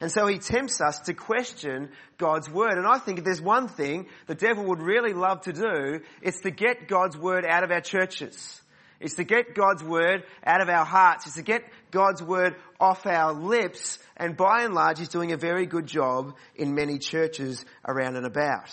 And 0.03 0.12
so 0.12 0.27
he 0.27 0.37
tempts 0.37 0.83
us 0.83 1.00
to 1.07 1.14
question 1.14 1.88
God's 2.18 2.50
word. 2.50 2.77
And 2.77 2.87
I 2.87 2.98
think 2.98 3.20
if 3.20 3.24
there's 3.24 3.40
one 3.40 3.68
thing 3.68 4.09
the 4.27 4.35
devil 4.35 4.66
would 4.66 4.83
really 4.83 5.14
love 5.14 5.40
to 5.42 5.53
do, 5.55 6.00
it's 6.20 6.42
to 6.42 6.50
get 6.50 6.88
God's 6.88 7.16
word 7.16 7.46
out 7.46 7.64
of 7.64 7.70
our 7.70 7.81
churches. 7.81 8.61
It's 9.01 9.15
to 9.15 9.25
get 9.25 9.55
God's 9.55 9.83
word 9.83 10.25
out 10.45 10.61
of 10.61 10.69
our 10.69 10.85
hearts. 10.85 11.27
It's 11.27 11.37
to 11.37 11.43
get 11.43 11.65
God's 11.91 12.23
word 12.23 12.57
off 12.81 13.07
our 13.07 13.33
lips. 13.33 13.99
And 14.17 14.37
by 14.37 14.63
and 14.63 14.75
large, 14.75 14.99
he's 14.99 15.09
doing 15.09 15.33
a 15.33 15.37
very 15.37 15.67
good 15.67 15.87
job 15.87 16.35
in 16.55 16.75
many 16.75 16.99
churches 16.99 17.65
around 17.87 18.17
and 18.17 18.27
about. 18.27 18.71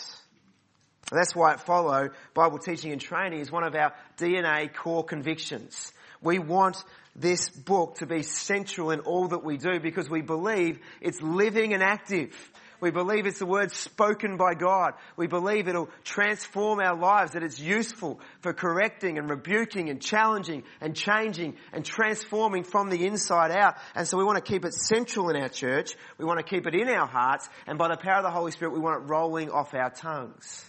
That's 1.11 1.35
why 1.35 1.51
at 1.51 1.65
Follow, 1.65 2.09
Bible 2.33 2.59
teaching 2.59 2.91
and 2.93 3.01
training 3.01 3.39
is 3.39 3.51
one 3.51 3.65
of 3.65 3.75
our 3.75 3.93
DNA 4.17 4.73
core 4.73 5.03
convictions. 5.03 5.91
We 6.21 6.39
want 6.39 6.77
this 7.15 7.49
book 7.49 7.95
to 7.95 8.05
be 8.05 8.23
central 8.23 8.91
in 8.91 9.01
all 9.01 9.27
that 9.29 9.43
we 9.43 9.57
do 9.57 9.79
because 9.81 10.09
we 10.09 10.21
believe 10.21 10.79
it's 11.01 11.21
living 11.21 11.73
and 11.73 11.83
active. 11.83 12.33
We 12.81 12.89
believe 12.89 13.27
it's 13.27 13.37
the 13.37 13.45
word 13.45 13.71
spoken 13.71 14.37
by 14.37 14.55
God. 14.55 14.93
We 15.15 15.27
believe 15.27 15.67
it'll 15.67 15.91
transform 16.03 16.79
our 16.79 16.97
lives, 16.97 17.33
that 17.33 17.43
it's 17.43 17.59
useful 17.59 18.19
for 18.41 18.53
correcting 18.53 19.19
and 19.19 19.29
rebuking 19.29 19.89
and 19.89 20.01
challenging 20.01 20.63
and 20.81 20.95
changing 20.95 21.57
and 21.71 21.85
transforming 21.85 22.63
from 22.63 22.89
the 22.89 23.05
inside 23.05 23.51
out. 23.51 23.75
And 23.93 24.07
so 24.07 24.17
we 24.17 24.23
want 24.23 24.43
to 24.43 24.51
keep 24.51 24.65
it 24.65 24.73
central 24.73 25.29
in 25.29 25.35
our 25.35 25.49
church. 25.49 25.93
We 26.17 26.25
want 26.25 26.39
to 26.39 26.43
keep 26.43 26.65
it 26.65 26.73
in 26.73 26.89
our 26.89 27.07
hearts. 27.07 27.47
And 27.67 27.77
by 27.77 27.87
the 27.87 27.97
power 27.97 28.17
of 28.17 28.23
the 28.23 28.31
Holy 28.31 28.51
Spirit, 28.51 28.73
we 28.73 28.79
want 28.79 29.03
it 29.03 29.07
rolling 29.07 29.51
off 29.51 29.75
our 29.75 29.91
tongues. 29.91 30.65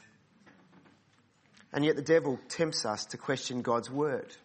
And 1.73 1.87
yet 1.87 1.97
the 1.97 2.03
devil 2.03 2.39
tempts 2.51 2.85
us 2.85 3.07
to 3.07 3.17
question 3.17 3.63
God's 3.63 3.91
word. 3.91 4.37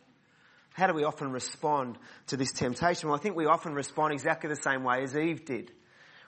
How 0.71 0.87
do 0.87 0.93
we 0.93 1.03
often 1.03 1.31
respond 1.31 1.97
to 2.27 2.37
this 2.37 2.53
temptation? 2.53 3.09
Well, 3.09 3.17
I 3.17 3.21
think 3.21 3.35
we 3.35 3.45
often 3.45 3.73
respond 3.73 4.13
exactly 4.13 4.49
the 4.49 4.55
same 4.55 4.85
way 4.85 5.03
as 5.03 5.17
Eve 5.17 5.43
did. 5.43 5.71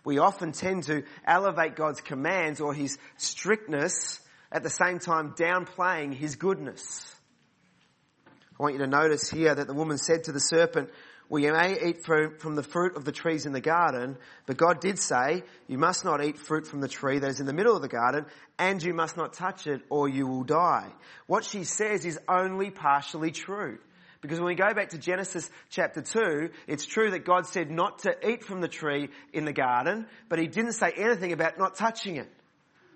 We 0.04 0.20
often 0.20 0.52
tend 0.52 0.84
to 0.84 1.04
elevate 1.26 1.76
God's 1.76 2.02
commands 2.02 2.62
or 2.62 2.74
his 2.74 2.98
strictness 3.18 4.20
at 4.52 4.64
the 4.64 4.70
same 4.70 5.00
time 5.00 5.34
downplaying 5.34 6.14
his 6.14 6.36
goodness. 6.36 7.16
I 8.60 8.64
want 8.64 8.74
you 8.74 8.80
to 8.80 8.88
notice 8.88 9.30
here 9.30 9.54
that 9.54 9.68
the 9.68 9.74
woman 9.74 9.98
said 9.98 10.26
to 10.26 10.32
the 10.32 10.40
serpent, 10.40 10.90
we 11.30 11.50
may 11.50 11.78
eat 11.90 12.04
from 12.04 12.56
the 12.56 12.64
fruit 12.64 12.96
of 12.98 13.06
the 13.06 13.12
trees 13.12 13.46
in 13.46 13.54
the 13.54 13.62
garden, 13.62 14.18
but 14.48 14.58
God 14.58 14.80
did 14.80 14.98
say, 14.98 15.44
you 15.68 15.78
must 15.78 16.04
not 16.04 16.24
eat 16.24 16.40
fruit 16.40 16.66
from 16.66 16.82
the 16.82 16.88
tree 16.88 17.20
that 17.20 17.30
is 17.30 17.40
in 17.40 17.46
the 17.46 17.54
middle 17.54 17.76
of 17.76 17.84
the 17.84 17.88
garden, 17.88 18.26
and 18.58 18.82
you 18.82 18.96
must 18.96 19.16
not 19.16 19.34
touch 19.34 19.68
it 19.68 19.82
or 19.92 20.10
you 20.10 20.26
will 20.26 20.44
die. 20.44 20.92
What 21.28 21.46
she 21.46 21.66
says 21.66 22.04
is 22.04 22.20
only 22.28 22.72
partially 22.72 23.30
true. 23.30 23.78
Because 24.22 24.40
when 24.40 24.48
we 24.48 24.56
go 24.56 24.74
back 24.74 24.90
to 24.90 24.98
Genesis 24.98 25.50
chapter 25.70 26.02
2, 26.02 26.50
it's 26.68 26.86
true 26.86 27.12
that 27.12 27.26
God 27.26 27.48
said 27.48 27.72
not 27.72 28.00
to 28.00 28.14
eat 28.28 28.44
from 28.44 28.60
the 28.60 28.68
tree 28.68 29.10
in 29.32 29.46
the 29.46 29.54
garden, 29.54 30.08
but 30.28 30.40
he 30.40 30.48
didn't 30.48 30.74
say 30.74 30.92
anything 30.98 31.32
about 31.32 31.58
not 31.58 31.76
touching 31.76 32.18
it. 32.18 32.30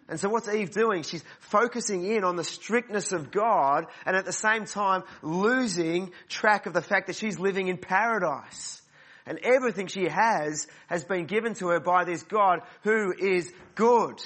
And 0.09 0.19
so 0.19 0.27
what's 0.27 0.49
Eve 0.49 0.71
doing? 0.71 1.03
She's 1.03 1.23
focusing 1.39 2.05
in 2.05 2.25
on 2.25 2.35
the 2.35 2.43
strictness 2.43 3.13
of 3.13 3.31
God 3.31 3.85
and 4.05 4.17
at 4.17 4.25
the 4.25 4.33
same 4.33 4.65
time 4.65 5.03
losing 5.21 6.11
track 6.27 6.65
of 6.65 6.73
the 6.73 6.81
fact 6.81 7.07
that 7.07 7.15
she's 7.15 7.39
living 7.39 7.69
in 7.69 7.77
paradise. 7.77 8.81
And 9.25 9.39
everything 9.41 9.87
she 9.87 10.09
has 10.09 10.67
has 10.87 11.05
been 11.05 11.25
given 11.25 11.53
to 11.55 11.69
her 11.69 11.79
by 11.79 12.03
this 12.03 12.23
God 12.23 12.59
who 12.83 13.13
is 13.17 13.49
good. 13.75 14.21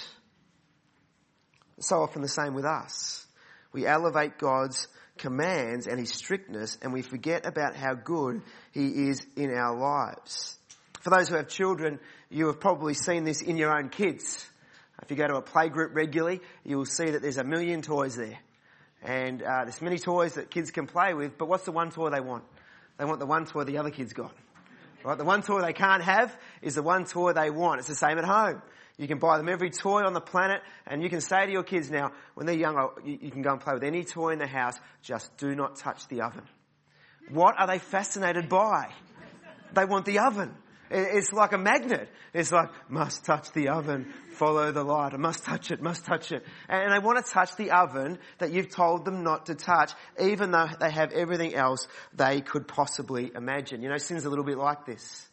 So 1.79 2.01
often 2.01 2.23
the 2.23 2.27
same 2.27 2.55
with 2.55 2.65
us. 2.65 3.27
We 3.71 3.85
elevate 3.85 4.39
God's 4.39 4.87
commands 5.17 5.87
and 5.87 5.99
his 5.99 6.11
strictness 6.11 6.77
and 6.81 6.93
we 6.93 7.01
forget 7.01 7.45
about 7.45 7.75
how 7.75 7.93
good 7.93 8.41
he 8.71 9.09
is 9.09 9.25
in 9.35 9.51
our 9.51 9.77
lives. 9.77 10.57
For 11.01 11.09
those 11.09 11.29
who 11.29 11.35
have 11.35 11.47
children, 11.47 11.99
you 12.29 12.47
have 12.47 12.59
probably 12.59 12.93
seen 12.93 13.23
this 13.23 13.41
in 13.41 13.57
your 13.57 13.77
own 13.77 13.89
kids. 13.89 14.45
If 15.01 15.11
you 15.11 15.17
go 15.17 15.27
to 15.27 15.35
a 15.35 15.41
playgroup 15.41 15.93
regularly, 15.93 16.41
you 16.65 16.77
will 16.77 16.85
see 16.85 17.11
that 17.11 17.21
there's 17.21 17.37
a 17.37 17.43
million 17.43 17.81
toys 17.81 18.15
there. 18.15 18.39
And 19.03 19.41
uh, 19.43 19.63
there's 19.63 19.81
many 19.81 19.99
toys 19.99 20.33
that 20.33 20.49
kids 20.49 20.71
can 20.71 20.87
play 20.87 21.13
with, 21.13 21.37
but 21.37 21.47
what's 21.47 21.65
the 21.65 21.71
one 21.71 21.91
toy 21.91 22.09
they 22.09 22.19
want? 22.19 22.43
They 22.97 23.05
want 23.05 23.19
the 23.19 23.25
one 23.25 23.45
toy 23.45 23.63
the 23.63 23.77
other 23.77 23.91
kids 23.91 24.13
got. 24.13 24.33
Right? 25.03 25.17
The 25.17 25.23
one 25.23 25.43
toy 25.43 25.61
they 25.61 25.73
can't 25.73 26.03
have 26.03 26.35
is 26.61 26.75
the 26.75 26.81
one 26.81 27.05
toy 27.05 27.33
they 27.33 27.49
want. 27.49 27.79
It's 27.79 27.87
the 27.87 27.95
same 27.95 28.17
at 28.17 28.25
home. 28.25 28.61
You 28.97 29.07
can 29.07 29.19
buy 29.19 29.37
them 29.37 29.47
every 29.47 29.69
toy 29.69 30.03
on 30.03 30.13
the 30.13 30.21
planet 30.21 30.61
and 30.87 31.03
you 31.03 31.09
can 31.09 31.21
say 31.21 31.45
to 31.45 31.51
your 31.51 31.63
kids 31.63 31.91
now, 31.91 32.11
when 32.33 32.47
they're 32.47 32.55
young, 32.55 32.89
you 33.05 33.29
can 33.29 33.43
go 33.43 33.51
and 33.51 33.61
play 33.61 33.73
with 33.73 33.83
any 33.83 34.03
toy 34.03 34.31
in 34.31 34.39
the 34.39 34.47
house, 34.47 34.79
just 35.03 35.37
do 35.37 35.55
not 35.55 35.75
touch 35.75 36.07
the 36.07 36.21
oven. 36.21 36.43
What 37.29 37.55
are 37.59 37.67
they 37.67 37.79
fascinated 37.79 38.49
by? 38.49 38.91
They 39.73 39.85
want 39.85 40.05
the 40.05 40.19
oven. 40.19 40.55
It's 40.89 41.33
like 41.33 41.51
a 41.51 41.57
magnet. 41.57 42.09
It's 42.33 42.51
like, 42.51 42.69
must 42.89 43.25
touch 43.25 43.51
the 43.51 43.69
oven, 43.69 44.13
follow 44.35 44.71
the 44.71 44.83
light. 44.83 45.13
I 45.13 45.17
must 45.17 45.43
touch 45.43 45.69
it, 45.69 45.81
must 45.81 46.05
touch 46.05 46.31
it. 46.31 46.45
And 46.69 46.93
they 46.93 46.99
want 46.99 47.23
to 47.23 47.31
touch 47.31 47.55
the 47.57 47.71
oven 47.71 48.17
that 48.37 48.51
you've 48.51 48.69
told 48.69 49.03
them 49.03 49.23
not 49.23 49.47
to 49.47 49.55
touch, 49.55 49.91
even 50.19 50.51
though 50.51 50.69
they 50.79 50.89
have 50.89 51.11
everything 51.11 51.55
else 51.55 51.87
they 52.13 52.41
could 52.41 52.67
possibly 52.67 53.31
imagine. 53.35 53.81
You 53.81 53.89
know, 53.89 53.97
sin's 53.97 54.25
a 54.25 54.29
little 54.29 54.45
bit 54.45 54.57
like 54.57 54.85
this. 54.85 55.27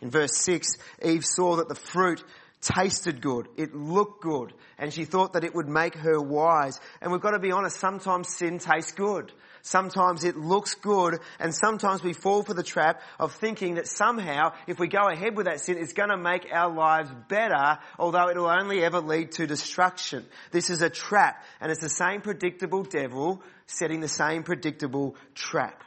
In 0.00 0.10
verse 0.10 0.36
6, 0.38 0.78
Eve 1.04 1.24
saw 1.24 1.56
that 1.56 1.68
the 1.68 1.76
fruit 1.76 2.24
tasted 2.62 3.20
good. 3.20 3.48
It 3.56 3.74
looked 3.74 4.22
good. 4.22 4.54
And 4.78 4.92
she 4.92 5.04
thought 5.04 5.34
that 5.34 5.44
it 5.44 5.54
would 5.54 5.68
make 5.68 5.94
her 5.96 6.20
wise. 6.20 6.80
And 7.00 7.12
we've 7.12 7.20
got 7.20 7.32
to 7.32 7.38
be 7.38 7.52
honest, 7.52 7.78
sometimes 7.78 8.28
sin 8.28 8.58
tastes 8.58 8.92
good. 8.92 9.32
Sometimes 9.62 10.24
it 10.24 10.36
looks 10.36 10.74
good 10.74 11.20
and 11.38 11.54
sometimes 11.54 12.02
we 12.02 12.12
fall 12.12 12.42
for 12.42 12.52
the 12.52 12.64
trap 12.64 13.00
of 13.20 13.32
thinking 13.32 13.76
that 13.76 13.86
somehow 13.86 14.54
if 14.66 14.80
we 14.80 14.88
go 14.88 15.08
ahead 15.08 15.36
with 15.36 15.46
that 15.46 15.60
sin, 15.60 15.78
it's 15.78 15.92
going 15.92 16.08
to 16.08 16.16
make 16.16 16.48
our 16.52 16.74
lives 16.74 17.08
better, 17.28 17.78
although 17.96 18.28
it 18.28 18.36
will 18.36 18.50
only 18.50 18.82
ever 18.82 19.00
lead 19.00 19.30
to 19.32 19.46
destruction. 19.46 20.26
This 20.50 20.68
is 20.68 20.82
a 20.82 20.90
trap 20.90 21.44
and 21.60 21.70
it's 21.70 21.80
the 21.80 21.88
same 21.88 22.22
predictable 22.22 22.82
devil 22.82 23.40
setting 23.66 24.00
the 24.00 24.08
same 24.08 24.42
predictable 24.42 25.14
trap. 25.32 25.84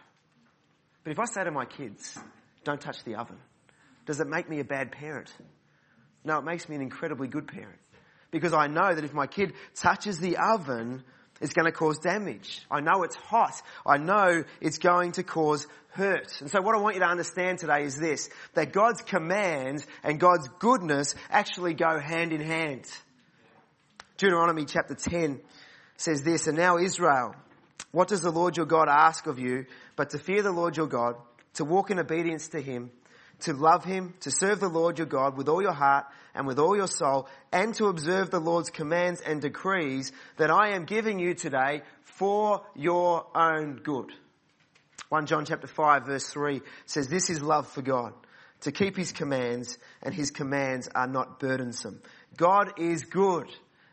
But 1.04 1.12
if 1.12 1.20
I 1.20 1.26
say 1.26 1.44
to 1.44 1.52
my 1.52 1.66
kids, 1.66 2.18
don't 2.64 2.80
touch 2.80 3.04
the 3.04 3.16
oven, 3.16 3.38
does 4.06 4.22
it 4.22 4.28
make 4.28 4.50
me 4.50 4.62
a 4.62 4.64
bad 4.64 4.94
parent? 4.94 5.32
No, 6.26 6.40
it 6.40 6.44
makes 6.44 6.68
me 6.68 6.76
an 6.76 6.82
incredibly 6.82 7.28
good 7.28 7.48
parent. 7.48 7.80
Because 8.32 8.54
I 8.54 8.68
know 8.68 8.94
that 8.94 9.04
if 9.04 9.14
my 9.14 9.28
kid 9.28 9.54
touches 9.76 10.20
the 10.20 10.38
oven, 10.38 11.04
it's 11.40 11.54
going 11.54 11.66
to 11.66 11.72
cause 11.72 12.00
damage. 12.00 12.66
I 12.70 12.82
know 12.82 13.04
it's 13.04 13.16
hot. 13.16 13.62
I 13.86 13.98
know 13.98 14.44
it's 14.60 14.80
going 14.80 15.14
to 15.14 15.24
cause 15.24 15.68
hurt. 15.90 16.42
And 16.42 16.50
so 16.50 16.62
what 16.62 16.76
I 16.76 16.80
want 16.80 16.96
you 16.96 17.02
to 17.02 17.08
understand 17.08 17.60
today 17.60 17.84
is 17.84 17.98
this, 17.98 18.30
that 18.56 18.74
God's 18.74 19.02
commands 19.02 19.86
and 20.04 20.20
God's 20.20 20.50
goodness 20.60 21.16
actually 21.30 21.74
go 21.74 22.00
hand 22.00 22.34
in 22.34 22.42
hand. 22.42 22.86
Deuteronomy 24.18 24.66
chapter 24.66 24.96
10 24.96 25.40
says 25.98 26.24
this, 26.24 26.48
and 26.48 26.58
now 26.58 26.78
Israel, 26.78 27.36
what 27.92 28.08
does 28.08 28.22
the 28.22 28.32
Lord 28.32 28.58
your 28.58 28.66
God 28.66 28.88
ask 28.90 29.28
of 29.28 29.40
you 29.40 29.66
but 29.96 30.10
to 30.10 30.20
fear 30.20 30.42
the 30.42 30.52
Lord 30.52 30.76
your 30.76 30.88
God, 30.88 31.16
to 31.56 31.66
walk 31.66 31.92
in 31.92 32.00
obedience 32.00 32.50
to 32.50 32.62
him, 32.62 32.92
to 33.42 33.54
love 33.54 33.84
him, 33.84 34.14
to 34.22 34.32
serve 34.32 34.60
the 34.60 34.68
Lord 34.68 34.98
your 34.98 35.08
God 35.08 35.38
with 35.38 35.50
all 35.50 35.62
your 35.62 35.74
heart 35.74 36.06
and 36.34 36.46
with 36.48 36.60
all 36.60 36.76
your 36.76 36.88
soul, 36.88 37.28
and 37.52 37.74
to 37.76 37.88
observe 37.88 38.30
the 38.30 38.40
Lord's 38.40 38.70
commands 38.70 39.22
and 39.22 39.42
decrees 39.42 40.12
that 40.38 40.52
I 40.52 40.70
am 40.76 40.86
giving 40.86 41.20
you 41.20 41.34
today 41.34 41.82
for 42.04 42.66
your 42.76 43.26
own 43.36 43.82
good. 43.84 44.12
1 45.10 45.26
John 45.28 45.46
chapter 45.46 45.68
5 45.68 46.06
verse 46.06 46.28
3 46.28 46.62
says, 46.86 47.08
this 47.08 47.30
is 47.30 47.42
love 47.42 47.68
for 47.68 47.82
God, 47.82 48.14
to 48.62 48.72
keep 48.72 48.98
his 48.98 49.12
commands, 49.12 49.78
and 50.02 50.14
his 50.14 50.32
commands 50.32 50.90
are 50.94 51.08
not 51.08 51.40
burdensome. 51.40 52.02
God 52.36 52.80
is 52.80 53.06
good. 53.06 53.48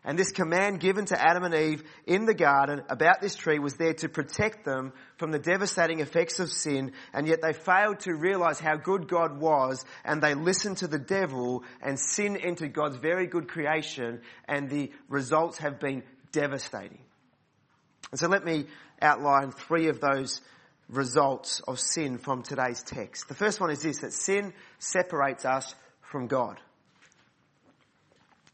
And 0.04 0.18
this 0.18 0.32
command 0.32 0.80
given 0.80 1.04
to 1.06 1.20
Adam 1.20 1.44
and 1.44 1.54
Eve 1.54 1.84
in 2.06 2.24
the 2.24 2.34
garden 2.34 2.82
about 2.88 3.20
this 3.20 3.36
tree 3.36 3.60
was 3.60 3.74
there 3.74 3.94
to 3.94 4.08
protect 4.08 4.64
them 4.64 4.92
from 5.16 5.30
the 5.30 5.38
devastating 5.38 6.00
effects 6.00 6.40
of 6.40 6.50
sin, 6.50 6.92
and 7.12 7.28
yet 7.28 7.40
they 7.40 7.52
failed 7.52 8.00
to 8.00 8.14
realize 8.14 8.58
how 8.58 8.74
good 8.74 9.06
God 9.06 9.38
was, 9.38 9.84
and 10.04 10.20
they 10.20 10.34
listened 10.34 10.78
to 10.78 10.88
the 10.88 10.98
devil, 10.98 11.62
and 11.80 12.00
sin 12.00 12.36
entered 12.36 12.72
God's 12.72 12.96
very 12.96 13.28
good 13.28 13.46
creation, 13.46 14.22
and 14.48 14.68
the 14.68 14.90
results 15.08 15.58
have 15.58 15.78
been 15.78 16.02
devastating. 16.32 17.02
And 18.10 18.18
so 18.18 18.26
let 18.26 18.44
me 18.44 18.66
outline 19.00 19.52
three 19.52 19.88
of 19.88 20.00
those 20.00 20.40
results 20.88 21.60
of 21.68 21.78
sin 21.78 22.18
from 22.18 22.42
today's 22.42 22.82
text. 22.82 23.28
The 23.28 23.34
first 23.34 23.60
one 23.60 23.70
is 23.70 23.82
this, 23.82 24.00
that 24.00 24.12
sin 24.12 24.52
separates 24.80 25.44
us 25.44 25.76
from 26.00 26.26
God. 26.26 26.60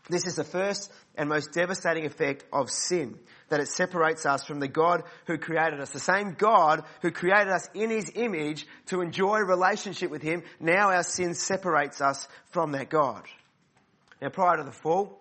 This 0.09 0.27
is 0.27 0.37
the 0.37 0.45
first 0.45 0.91
and 1.17 1.29
most 1.29 1.53
devastating 1.53 2.07
effect 2.07 2.45
of 2.53 2.71
sin. 2.71 3.19
That 3.51 3.61
it 3.61 3.69
separates 3.69 4.27
us 4.27 4.45
from 4.45 4.61
the 4.61 4.69
God 4.69 5.03
who 5.27 5.39
created 5.39 5.81
us. 5.81 5.91
The 5.91 6.01
same 6.01 6.35
God 6.39 6.85
who 7.03 7.11
created 7.11 7.49
us 7.49 7.69
in 7.75 7.91
His 7.91 8.11
image 8.15 8.67
to 8.87 9.01
enjoy 9.01 9.39
relationship 9.41 10.11
with 10.11 10.23
Him, 10.23 10.43
now 10.61 10.91
our 10.91 11.03
sin 11.03 11.35
separates 11.35 12.01
us 12.01 12.29
from 12.51 12.73
that 12.73 12.89
God. 12.91 13.23
Now 14.21 14.31
prior 14.31 14.57
to 14.57 14.65
the 14.65 14.73
fall, 14.73 15.19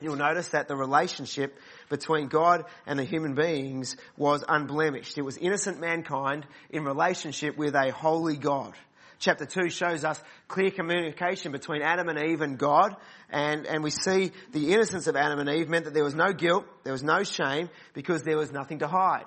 you'll 0.00 0.16
notice 0.16 0.48
that 0.48 0.68
the 0.68 0.76
relationship 0.76 1.58
between 1.88 2.28
God 2.28 2.64
and 2.86 2.98
the 2.98 3.04
human 3.04 3.34
beings 3.34 3.96
was 4.16 4.44
unblemished. 4.48 5.16
It 5.18 5.22
was 5.22 5.36
innocent 5.36 5.80
mankind 5.80 6.46
in 6.70 6.84
relationship 6.84 7.56
with 7.56 7.74
a 7.74 7.92
holy 7.92 8.36
God 8.36 8.74
chapter 9.22 9.46
2 9.46 9.70
shows 9.70 10.04
us 10.04 10.20
clear 10.48 10.70
communication 10.70 11.52
between 11.52 11.80
Adam 11.80 12.08
and 12.08 12.18
Eve 12.18 12.42
and 12.42 12.58
God. 12.58 12.94
And, 13.30 13.66
and 13.66 13.82
we 13.82 13.90
see 13.90 14.32
the 14.50 14.72
innocence 14.72 15.06
of 15.06 15.16
Adam 15.16 15.38
and 15.38 15.48
Eve 15.48 15.68
meant 15.68 15.86
that 15.86 15.94
there 15.94 16.04
was 16.04 16.14
no 16.14 16.32
guilt, 16.32 16.66
there 16.84 16.92
was 16.92 17.04
no 17.04 17.22
shame, 17.22 17.70
because 17.94 18.22
there 18.24 18.36
was 18.36 18.52
nothing 18.52 18.80
to 18.80 18.88
hide. 18.88 19.24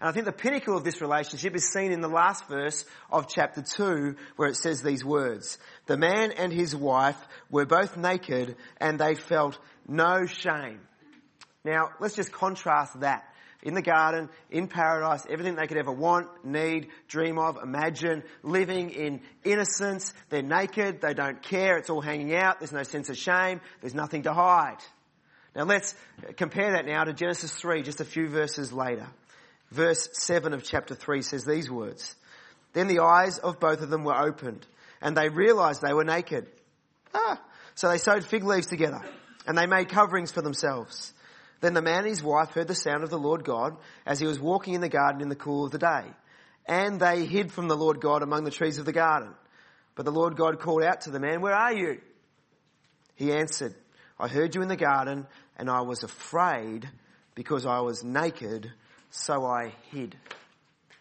And 0.00 0.10
I 0.10 0.12
think 0.12 0.26
the 0.26 0.32
pinnacle 0.32 0.76
of 0.76 0.84
this 0.84 1.00
relationship 1.00 1.54
is 1.54 1.72
seen 1.72 1.92
in 1.92 2.02
the 2.02 2.08
last 2.08 2.46
verse 2.48 2.84
of 3.10 3.28
chapter 3.28 3.62
2 3.62 4.16
where 4.34 4.48
it 4.48 4.56
says 4.56 4.82
these 4.82 5.04
words. 5.04 5.58
The 5.86 5.96
man 5.96 6.32
and 6.32 6.52
his 6.52 6.76
wife 6.76 7.16
were 7.48 7.64
both 7.64 7.96
naked 7.96 8.56
and 8.78 8.98
they 8.98 9.14
felt 9.14 9.58
no 9.88 10.26
shame. 10.26 10.80
Now, 11.64 11.90
let's 11.98 12.14
just 12.14 12.30
contrast 12.30 13.00
that 13.00 13.24
in 13.62 13.74
the 13.74 13.82
garden, 13.82 14.28
in 14.50 14.68
paradise, 14.68 15.26
everything 15.28 15.56
they 15.56 15.66
could 15.66 15.78
ever 15.78 15.92
want, 15.92 16.28
need, 16.44 16.88
dream 17.08 17.38
of, 17.38 17.58
imagine, 17.62 18.22
living 18.42 18.90
in 18.90 19.20
innocence. 19.44 20.12
They're 20.28 20.42
naked, 20.42 21.00
they 21.00 21.14
don't 21.14 21.42
care, 21.42 21.76
it's 21.76 21.90
all 21.90 22.00
hanging 22.00 22.34
out, 22.34 22.60
there's 22.60 22.72
no 22.72 22.82
sense 22.82 23.08
of 23.08 23.16
shame, 23.16 23.60
there's 23.80 23.94
nothing 23.94 24.22
to 24.22 24.32
hide. 24.32 24.78
Now 25.54 25.64
let's 25.64 25.94
compare 26.36 26.72
that 26.72 26.86
now 26.86 27.04
to 27.04 27.12
Genesis 27.12 27.52
3, 27.54 27.82
just 27.82 28.00
a 28.00 28.04
few 28.04 28.28
verses 28.28 28.72
later. 28.72 29.06
Verse 29.70 30.08
7 30.12 30.52
of 30.52 30.62
chapter 30.62 30.94
3 30.94 31.22
says 31.22 31.44
these 31.44 31.70
words. 31.70 32.14
Then 32.72 32.88
the 32.88 33.00
eyes 33.00 33.38
of 33.38 33.58
both 33.58 33.80
of 33.80 33.88
them 33.88 34.04
were 34.04 34.16
opened, 34.16 34.66
and 35.00 35.16
they 35.16 35.28
realized 35.28 35.80
they 35.80 35.94
were 35.94 36.04
naked. 36.04 36.46
Ah! 37.14 37.40
So 37.74 37.88
they 37.88 37.98
sewed 37.98 38.24
fig 38.24 38.44
leaves 38.44 38.66
together, 38.66 39.00
and 39.46 39.56
they 39.56 39.66
made 39.66 39.88
coverings 39.88 40.30
for 40.30 40.42
themselves. 40.42 41.12
Then 41.60 41.74
the 41.74 41.82
man 41.82 42.00
and 42.00 42.08
his 42.08 42.22
wife 42.22 42.50
heard 42.50 42.68
the 42.68 42.74
sound 42.74 43.02
of 43.02 43.10
the 43.10 43.18
Lord 43.18 43.44
God 43.44 43.76
as 44.04 44.20
he 44.20 44.26
was 44.26 44.38
walking 44.38 44.74
in 44.74 44.80
the 44.80 44.88
garden 44.88 45.22
in 45.22 45.28
the 45.28 45.34
cool 45.34 45.64
of 45.64 45.72
the 45.72 45.78
day. 45.78 46.04
And 46.66 47.00
they 47.00 47.24
hid 47.24 47.52
from 47.52 47.68
the 47.68 47.76
Lord 47.76 48.00
God 48.00 48.22
among 48.22 48.44
the 48.44 48.50
trees 48.50 48.78
of 48.78 48.84
the 48.84 48.92
garden. 48.92 49.34
But 49.94 50.04
the 50.04 50.12
Lord 50.12 50.36
God 50.36 50.60
called 50.60 50.82
out 50.82 51.02
to 51.02 51.10
the 51.10 51.20
man, 51.20 51.40
where 51.40 51.54
are 51.54 51.72
you? 51.72 52.00
He 53.14 53.32
answered, 53.32 53.74
I 54.18 54.28
heard 54.28 54.54
you 54.54 54.62
in 54.62 54.68
the 54.68 54.76
garden 54.76 55.26
and 55.56 55.70
I 55.70 55.80
was 55.80 56.02
afraid 56.02 56.88
because 57.34 57.64
I 57.64 57.80
was 57.80 58.04
naked, 58.04 58.70
so 59.10 59.46
I 59.46 59.72
hid. 59.90 60.16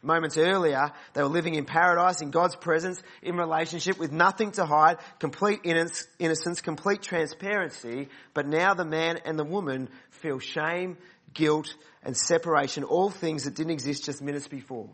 Moments 0.02 0.38
earlier, 0.38 0.92
they 1.14 1.24
were 1.24 1.30
living 1.30 1.56
in 1.56 1.66
paradise, 1.66 2.22
in 2.22 2.30
God's 2.30 2.56
presence, 2.56 3.02
in 3.24 3.38
relationship 3.38 3.98
with 3.98 4.12
nothing 4.12 4.52
to 4.52 4.66
hide, 4.66 4.98
complete 5.18 5.62
innocence, 5.64 6.62
complete 6.62 7.02
transparency. 7.02 8.10
But 8.36 8.48
now 8.48 8.76
the 8.76 8.86
man 8.86 9.18
and 9.26 9.40
the 9.40 9.44
woman 9.44 9.90
feel 10.26 10.40
shame, 10.40 10.98
guilt, 11.34 11.76
and 12.04 12.16
separation, 12.18 12.84
all 12.84 13.10
things 13.10 13.44
that 13.44 13.56
didn't 13.56 13.74
exist 13.74 14.06
just 14.06 14.22
minutes 14.22 14.48
before. 14.48 14.90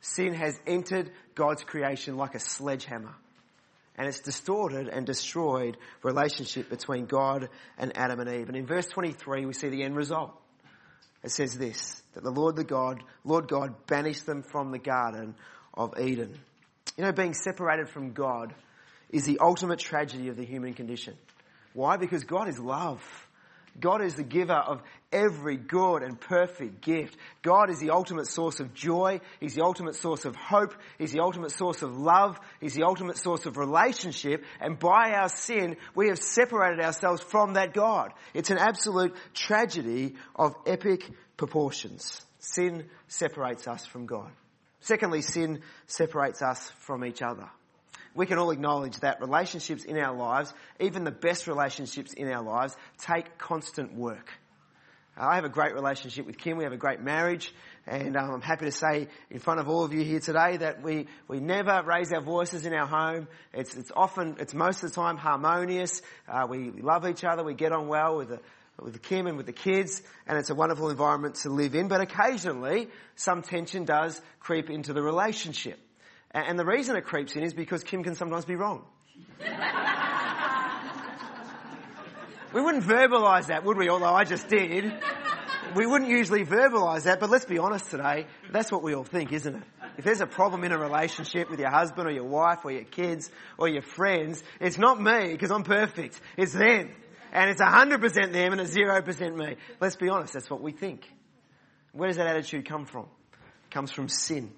Sin 0.00 0.34
has 0.34 0.58
entered 0.66 1.10
God's 1.34 1.64
creation 1.64 2.16
like 2.16 2.34
a 2.34 2.40
sledgehammer. 2.40 3.14
And 3.96 4.08
it's 4.08 4.20
distorted 4.20 4.88
and 4.88 5.06
destroyed 5.06 5.76
relationship 6.02 6.68
between 6.68 7.06
God 7.06 7.48
and 7.78 7.96
Adam 7.96 8.20
and 8.20 8.28
Eve. 8.28 8.48
And 8.48 8.56
in 8.56 8.66
verse 8.66 8.86
23, 8.86 9.46
we 9.46 9.52
see 9.52 9.68
the 9.68 9.82
end 9.84 9.96
result 9.96 10.32
it 11.24 11.30
says 11.30 11.56
this, 11.56 12.02
that 12.12 12.22
the 12.22 12.30
Lord 12.30 12.54
the 12.54 12.64
God, 12.64 13.02
Lord 13.24 13.48
God 13.48 13.86
banished 13.86 14.26
them 14.26 14.42
from 14.42 14.70
the 14.70 14.78
Garden 14.78 15.34
of 15.72 15.98
Eden. 15.98 16.38
You 16.98 17.04
know, 17.04 17.12
being 17.12 17.32
separated 17.32 17.88
from 17.88 18.12
God 18.12 18.54
is 19.10 19.24
the 19.24 19.38
ultimate 19.40 19.78
tragedy 19.78 20.28
of 20.28 20.36
the 20.36 20.44
human 20.44 20.74
condition. 20.74 21.14
Why? 21.72 21.96
Because 21.96 22.24
God 22.24 22.48
is 22.48 22.58
love. 22.58 23.02
God 23.78 24.02
is 24.02 24.14
the 24.14 24.22
giver 24.22 24.54
of 24.54 24.82
every 25.12 25.56
good 25.56 26.02
and 26.02 26.20
perfect 26.20 26.80
gift. 26.80 27.16
God 27.42 27.70
is 27.70 27.80
the 27.80 27.90
ultimate 27.90 28.26
source 28.26 28.60
of 28.60 28.72
joy. 28.72 29.20
He's 29.40 29.54
the 29.54 29.64
ultimate 29.64 29.96
source 29.96 30.24
of 30.24 30.36
hope. 30.36 30.74
He's 30.98 31.12
the 31.12 31.20
ultimate 31.20 31.50
source 31.50 31.82
of 31.82 31.96
love. 31.96 32.38
He's 32.60 32.74
the 32.74 32.84
ultimate 32.84 33.18
source 33.18 33.46
of 33.46 33.56
relationship. 33.56 34.44
And 34.60 34.78
by 34.78 35.12
our 35.14 35.28
sin, 35.28 35.76
we 35.94 36.08
have 36.08 36.18
separated 36.18 36.80
ourselves 36.80 37.20
from 37.20 37.54
that 37.54 37.74
God. 37.74 38.12
It's 38.32 38.50
an 38.50 38.58
absolute 38.58 39.14
tragedy 39.34 40.14
of 40.36 40.54
epic 40.66 41.10
proportions. 41.36 42.24
Sin 42.38 42.84
separates 43.08 43.66
us 43.66 43.84
from 43.86 44.06
God. 44.06 44.30
Secondly, 44.80 45.22
sin 45.22 45.62
separates 45.86 46.42
us 46.42 46.70
from 46.80 47.04
each 47.04 47.22
other 47.22 47.48
we 48.14 48.26
can 48.26 48.38
all 48.38 48.50
acknowledge 48.50 48.96
that 48.98 49.20
relationships 49.20 49.84
in 49.84 49.98
our 49.98 50.16
lives, 50.16 50.52
even 50.80 51.04
the 51.04 51.10
best 51.10 51.46
relationships 51.46 52.12
in 52.12 52.28
our 52.30 52.42
lives, 52.42 52.76
take 52.98 53.38
constant 53.38 53.94
work. 53.94 54.30
I 55.16 55.36
have 55.36 55.44
a 55.44 55.48
great 55.48 55.74
relationship 55.74 56.26
with 56.26 56.38
Kim. 56.38 56.56
We 56.56 56.64
have 56.64 56.72
a 56.72 56.76
great 56.76 57.00
marriage. 57.00 57.54
And 57.86 58.16
um, 58.16 58.30
I'm 58.30 58.40
happy 58.40 58.64
to 58.64 58.72
say 58.72 59.08
in 59.30 59.38
front 59.38 59.60
of 59.60 59.68
all 59.68 59.84
of 59.84 59.92
you 59.92 60.02
here 60.02 60.18
today 60.18 60.56
that 60.56 60.82
we, 60.82 61.06
we 61.28 61.38
never 61.38 61.82
raise 61.84 62.12
our 62.12 62.20
voices 62.20 62.66
in 62.66 62.72
our 62.72 62.86
home. 62.86 63.28
It's, 63.52 63.76
it's 63.76 63.92
often, 63.94 64.36
it's 64.40 64.54
most 64.54 64.82
of 64.82 64.90
the 64.90 64.94
time 64.94 65.16
harmonious. 65.16 66.02
Uh, 66.28 66.46
we, 66.48 66.70
we 66.70 66.82
love 66.82 67.06
each 67.06 67.22
other. 67.22 67.44
We 67.44 67.54
get 67.54 67.70
on 67.70 67.86
well 67.86 68.16
with 68.16 68.30
the, 68.30 68.40
with 68.80 69.00
Kim 69.02 69.28
and 69.28 69.36
with 69.36 69.46
the 69.46 69.52
kids, 69.52 70.02
and 70.26 70.36
it's 70.36 70.50
a 70.50 70.54
wonderful 70.54 70.90
environment 70.90 71.36
to 71.36 71.50
live 71.50 71.76
in. 71.76 71.86
But 71.86 72.00
occasionally, 72.00 72.88
some 73.14 73.42
tension 73.42 73.84
does 73.84 74.20
creep 74.40 74.68
into 74.68 74.92
the 74.92 75.02
relationship. 75.02 75.78
And, 76.34 76.58
the 76.58 76.64
reason 76.64 76.96
it 76.96 77.04
creeps 77.04 77.36
in 77.36 77.44
is 77.44 77.54
because 77.54 77.84
Kim 77.84 78.02
can 78.02 78.16
sometimes 78.16 78.44
be 78.44 78.56
wrong. 78.56 78.84
we 82.52 82.60
wouldn't 82.60 82.84
verbalise 82.84 83.46
that, 83.46 83.64
would 83.64 83.78
we? 83.78 83.88
Although 83.88 84.06
I 84.06 84.24
just 84.24 84.48
did 84.48 84.92
we 85.74 85.86
wouldn't 85.86 86.10
usually 86.10 86.44
verbalise 86.44 87.04
that, 87.04 87.20
but 87.20 87.30
let's 87.30 87.44
be 87.44 87.58
honest 87.58 87.90
today, 87.90 88.26
that's 88.50 88.70
what 88.70 88.82
we 88.82 88.94
all 88.94 89.04
think, 89.04 89.32
isn't 89.32 89.54
it? 89.54 89.62
If 89.96 90.04
there's 90.04 90.20
a 90.20 90.26
problem 90.26 90.64
in 90.64 90.72
a 90.72 90.78
relationship 90.78 91.50
with 91.50 91.60
your 91.60 91.70
husband 91.70 92.08
or 92.08 92.10
your 92.10 92.24
wife 92.24 92.64
or 92.64 92.72
your 92.72 92.84
kids 92.84 93.30
or 93.58 93.68
your 93.68 93.82
friends, 93.82 94.42
it's 94.60 94.78
not 94.78 95.00
me 95.00 95.32
because 95.32 95.50
I'm 95.50 95.62
perfect. 95.62 96.20
It's 96.36 96.52
them. 96.52 96.90
And 97.32 97.50
it's 97.50 97.60
100% 97.60 98.32
them 98.32 98.52
and 98.52 98.60
it's 98.60 98.76
0% 98.76 99.36
me. 99.36 99.56
Let's 99.80 99.96
be 99.96 100.08
honest, 100.08 100.34
that's 100.34 100.50
what 100.50 100.62
we 100.62 100.72
think. 100.72 101.08
Where 101.92 102.08
does 102.08 102.16
that 102.16 102.26
attitude 102.26 102.68
come 102.68 102.86
from? 102.86 103.06
It 103.34 103.70
comes 103.70 103.92
from 103.92 104.08
sin. 104.08 104.52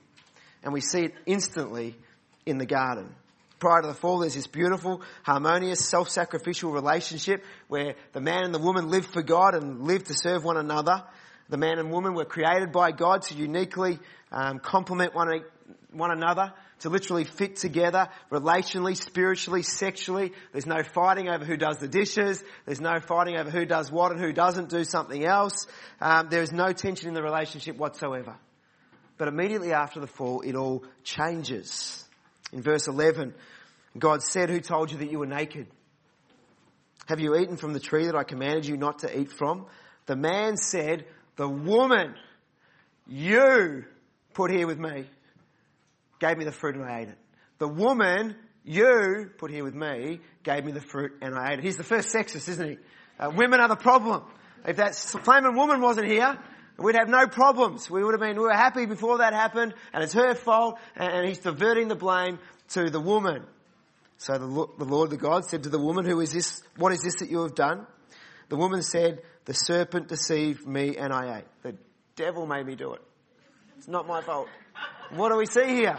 And 0.62 0.72
we 0.72 0.80
see 0.80 1.04
it 1.04 1.14
instantly 1.26 1.96
in 2.44 2.58
the 2.58 2.66
garden 2.66 3.14
prior 3.58 3.82
to 3.82 3.88
the 3.88 3.94
fall, 3.94 4.20
there's 4.20 4.34
this 4.34 4.46
beautiful, 4.46 5.02
harmonious, 5.22 5.88
self-sacrificial 5.88 6.70
relationship 6.70 7.44
where 7.68 7.94
the 8.12 8.20
man 8.20 8.44
and 8.44 8.54
the 8.54 8.58
woman 8.58 8.88
live 8.88 9.06
for 9.06 9.22
God 9.22 9.54
and 9.54 9.82
live 9.82 10.04
to 10.04 10.14
serve 10.14 10.44
one 10.44 10.56
another. 10.56 11.02
The 11.48 11.56
man 11.56 11.78
and 11.78 11.90
woman 11.90 12.14
were 12.14 12.24
created 12.24 12.72
by 12.72 12.92
God 12.92 13.22
to 13.22 13.34
uniquely 13.34 13.98
um, 14.32 14.58
complement 14.58 15.14
one, 15.14 15.42
one 15.92 16.10
another, 16.10 16.52
to 16.80 16.90
literally 16.90 17.24
fit 17.24 17.56
together 17.56 18.08
relationally, 18.30 18.96
spiritually, 18.96 19.62
sexually. 19.62 20.32
There's 20.52 20.66
no 20.66 20.82
fighting 20.82 21.28
over 21.28 21.44
who 21.44 21.56
does 21.56 21.78
the 21.78 21.88
dishes. 21.88 22.42
There's 22.66 22.80
no 22.80 22.98
fighting 23.00 23.38
over 23.38 23.50
who 23.50 23.64
does 23.64 23.90
what 23.90 24.12
and 24.12 24.20
who 24.20 24.32
doesn't 24.32 24.68
do 24.68 24.84
something 24.84 25.24
else. 25.24 25.66
Um, 26.00 26.28
there 26.28 26.42
is 26.42 26.52
no 26.52 26.72
tension 26.72 27.08
in 27.08 27.14
the 27.14 27.22
relationship 27.22 27.76
whatsoever. 27.76 28.36
But 29.18 29.28
immediately 29.28 29.72
after 29.72 30.00
the 30.00 30.06
fall, 30.06 30.42
it 30.42 30.54
all 30.54 30.84
changes. 31.02 32.04
In 32.52 32.62
verse 32.62 32.86
11, 32.86 33.34
God 33.98 34.22
said, 34.22 34.50
Who 34.50 34.60
told 34.60 34.92
you 34.92 34.98
that 34.98 35.10
you 35.10 35.18
were 35.18 35.26
naked? 35.26 35.66
Have 37.06 37.20
you 37.20 37.36
eaten 37.36 37.56
from 37.56 37.72
the 37.72 37.80
tree 37.80 38.06
that 38.06 38.16
I 38.16 38.24
commanded 38.24 38.66
you 38.66 38.76
not 38.76 39.00
to 39.00 39.18
eat 39.18 39.32
from? 39.32 39.66
The 40.06 40.16
man 40.16 40.56
said, 40.56 41.06
The 41.36 41.48
woman 41.48 42.14
you 43.06 43.84
put 44.34 44.50
here 44.50 44.66
with 44.66 44.78
me 44.78 45.06
gave 46.18 46.36
me 46.36 46.44
the 46.44 46.52
fruit 46.52 46.76
and 46.76 46.84
I 46.84 47.00
ate 47.00 47.08
it. 47.08 47.18
The 47.58 47.68
woman 47.68 48.34
you 48.64 49.30
put 49.38 49.50
here 49.50 49.64
with 49.64 49.74
me 49.74 50.20
gave 50.42 50.64
me 50.64 50.72
the 50.72 50.80
fruit 50.80 51.12
and 51.22 51.34
I 51.34 51.52
ate 51.52 51.58
it. 51.60 51.64
He's 51.64 51.76
the 51.76 51.84
first 51.84 52.14
sexist, 52.14 52.48
isn't 52.48 52.68
he? 52.68 52.78
Uh, 53.18 53.30
women 53.34 53.60
are 53.60 53.68
the 53.68 53.76
problem. 53.76 54.24
If 54.66 54.76
that 54.76 54.94
flaming 54.96 55.54
woman 55.54 55.80
wasn't 55.80 56.08
here, 56.08 56.38
we'd 56.78 56.96
have 56.96 57.08
no 57.08 57.26
problems. 57.26 57.90
We 57.90 58.04
would 58.04 58.12
have 58.12 58.20
been, 58.20 58.36
we 58.36 58.42
were 58.42 58.52
happy 58.52 58.86
before 58.86 59.18
that 59.18 59.32
happened 59.32 59.74
and 59.92 60.02
it's 60.02 60.12
her 60.12 60.34
fault 60.34 60.78
and 60.96 61.26
he's 61.26 61.38
diverting 61.38 61.88
the 61.88 61.96
blame 61.96 62.38
to 62.70 62.90
the 62.90 63.00
woman. 63.00 63.44
So 64.18 64.32
the, 64.34 64.46
the 64.78 64.84
Lord, 64.84 65.10
the 65.10 65.16
God 65.16 65.44
said 65.44 65.64
to 65.64 65.68
the 65.68 65.78
woman, 65.78 66.04
who 66.04 66.20
is 66.20 66.32
this, 66.32 66.62
what 66.76 66.92
is 66.92 67.02
this 67.02 67.16
that 67.16 67.30
you 67.30 67.42
have 67.42 67.54
done? 67.54 67.86
The 68.48 68.56
woman 68.56 68.82
said, 68.82 69.22
the 69.44 69.54
serpent 69.54 70.08
deceived 70.08 70.66
me 70.66 70.96
and 70.96 71.12
I 71.12 71.38
ate. 71.38 71.44
The 71.62 71.76
devil 72.16 72.46
made 72.46 72.66
me 72.66 72.76
do 72.76 72.94
it. 72.94 73.02
It's 73.78 73.88
not 73.88 74.06
my 74.06 74.22
fault. 74.22 74.48
What 75.10 75.30
do 75.30 75.36
we 75.36 75.46
see 75.46 75.66
here? 75.66 75.98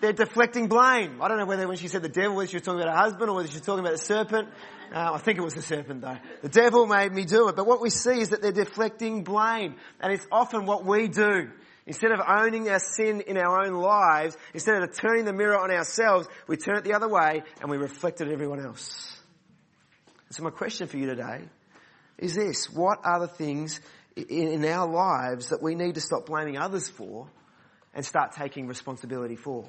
They're 0.00 0.12
deflecting 0.12 0.68
blame. 0.68 1.20
I 1.22 1.28
don't 1.28 1.38
know 1.38 1.46
whether 1.46 1.66
when 1.66 1.76
she 1.76 1.88
said 1.88 2.02
the 2.02 2.08
devil, 2.08 2.36
whether 2.36 2.48
she 2.48 2.56
was 2.56 2.62
talking 2.62 2.80
about 2.80 2.94
her 2.94 3.02
husband 3.02 3.30
or 3.30 3.36
whether 3.36 3.48
she 3.48 3.54
was 3.54 3.62
talking 3.62 3.80
about 3.80 3.92
the 3.92 3.98
serpent. 3.98 4.48
Uh, 4.92 5.12
I 5.14 5.18
think 5.18 5.38
it 5.38 5.42
was 5.42 5.54
the 5.54 5.62
serpent 5.62 6.00
though. 6.00 6.18
The 6.42 6.48
devil 6.48 6.86
made 6.86 7.12
me 7.12 7.24
do 7.24 7.48
it. 7.48 7.56
But 7.56 7.66
what 7.66 7.80
we 7.80 7.90
see 7.90 8.20
is 8.20 8.30
that 8.30 8.42
they're 8.42 8.52
deflecting 8.52 9.24
blame. 9.24 9.76
And 10.00 10.12
it's 10.12 10.26
often 10.30 10.66
what 10.66 10.84
we 10.84 11.08
do. 11.08 11.50
Instead 11.86 12.10
of 12.10 12.20
owning 12.26 12.68
our 12.68 12.80
sin 12.80 13.20
in 13.20 13.36
our 13.36 13.64
own 13.64 13.74
lives, 13.74 14.36
instead 14.52 14.82
of 14.82 14.92
turning 14.96 15.24
the 15.24 15.32
mirror 15.32 15.58
on 15.58 15.70
ourselves, 15.70 16.26
we 16.48 16.56
turn 16.56 16.76
it 16.78 16.84
the 16.84 16.94
other 16.94 17.08
way 17.08 17.42
and 17.60 17.70
we 17.70 17.76
reflect 17.76 18.20
it 18.20 18.26
at 18.26 18.32
everyone 18.32 18.60
else. 18.60 19.16
So 20.30 20.42
my 20.42 20.50
question 20.50 20.88
for 20.88 20.96
you 20.96 21.06
today 21.06 21.42
is 22.18 22.34
this. 22.34 22.68
What 22.68 22.98
are 23.04 23.20
the 23.20 23.28
things 23.28 23.80
in 24.16 24.64
our 24.64 24.88
lives 24.88 25.50
that 25.50 25.62
we 25.62 25.74
need 25.74 25.94
to 25.94 26.00
stop 26.00 26.26
blaming 26.26 26.58
others 26.58 26.88
for 26.88 27.28
and 27.94 28.04
start 28.04 28.32
taking 28.32 28.66
responsibility 28.66 29.36
for? 29.36 29.66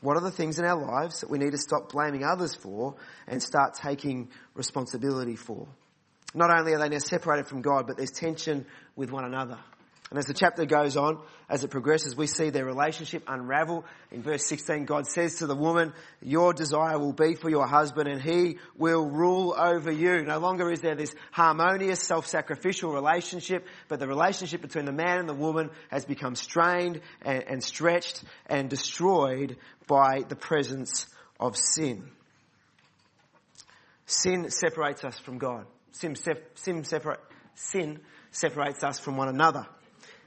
What 0.00 0.16
are 0.16 0.20
the 0.20 0.30
things 0.30 0.58
in 0.58 0.64
our 0.64 0.80
lives 0.80 1.20
that 1.20 1.30
we 1.30 1.38
need 1.38 1.52
to 1.52 1.58
stop 1.58 1.90
blaming 1.90 2.24
others 2.24 2.54
for 2.54 2.96
and 3.26 3.42
start 3.42 3.74
taking 3.74 4.30
responsibility 4.54 5.36
for? 5.36 5.66
Not 6.34 6.50
only 6.50 6.74
are 6.74 6.78
they 6.78 6.88
now 6.88 6.98
separated 6.98 7.46
from 7.48 7.62
God, 7.62 7.86
but 7.86 7.96
there's 7.96 8.10
tension 8.10 8.66
with 8.94 9.10
one 9.10 9.24
another. 9.24 9.58
And 10.10 10.20
as 10.20 10.26
the 10.26 10.34
chapter 10.34 10.64
goes 10.66 10.96
on, 10.96 11.18
as 11.48 11.64
it 11.64 11.70
progresses, 11.72 12.16
we 12.16 12.28
see 12.28 12.50
their 12.50 12.64
relationship 12.64 13.24
unravel. 13.26 13.84
In 14.12 14.22
verse 14.22 14.46
16, 14.46 14.84
God 14.84 15.08
says 15.08 15.36
to 15.36 15.48
the 15.48 15.56
woman, 15.56 15.92
your 16.22 16.52
desire 16.52 16.96
will 16.96 17.12
be 17.12 17.34
for 17.34 17.50
your 17.50 17.66
husband 17.66 18.08
and 18.08 18.22
he 18.22 18.58
will 18.76 19.04
rule 19.10 19.52
over 19.58 19.90
you. 19.90 20.22
No 20.22 20.38
longer 20.38 20.70
is 20.70 20.80
there 20.80 20.94
this 20.94 21.12
harmonious, 21.32 22.00
self-sacrificial 22.04 22.92
relationship, 22.92 23.66
but 23.88 23.98
the 23.98 24.06
relationship 24.06 24.62
between 24.62 24.84
the 24.84 24.92
man 24.92 25.18
and 25.18 25.28
the 25.28 25.34
woman 25.34 25.70
has 25.90 26.04
become 26.04 26.36
strained 26.36 27.00
and, 27.22 27.42
and 27.48 27.64
stretched 27.64 28.22
and 28.46 28.70
destroyed 28.70 29.56
by 29.88 30.22
the 30.28 30.36
presence 30.36 31.06
of 31.40 31.56
sin. 31.56 32.08
Sin 34.06 34.50
separates 34.50 35.04
us 35.04 35.18
from 35.18 35.38
God. 35.38 35.66
Sin, 35.90 36.14
sin, 36.14 36.82
separa- 36.82 37.18
sin 37.56 37.98
separates 38.30 38.84
us 38.84 39.00
from 39.00 39.16
one 39.16 39.28
another 39.28 39.66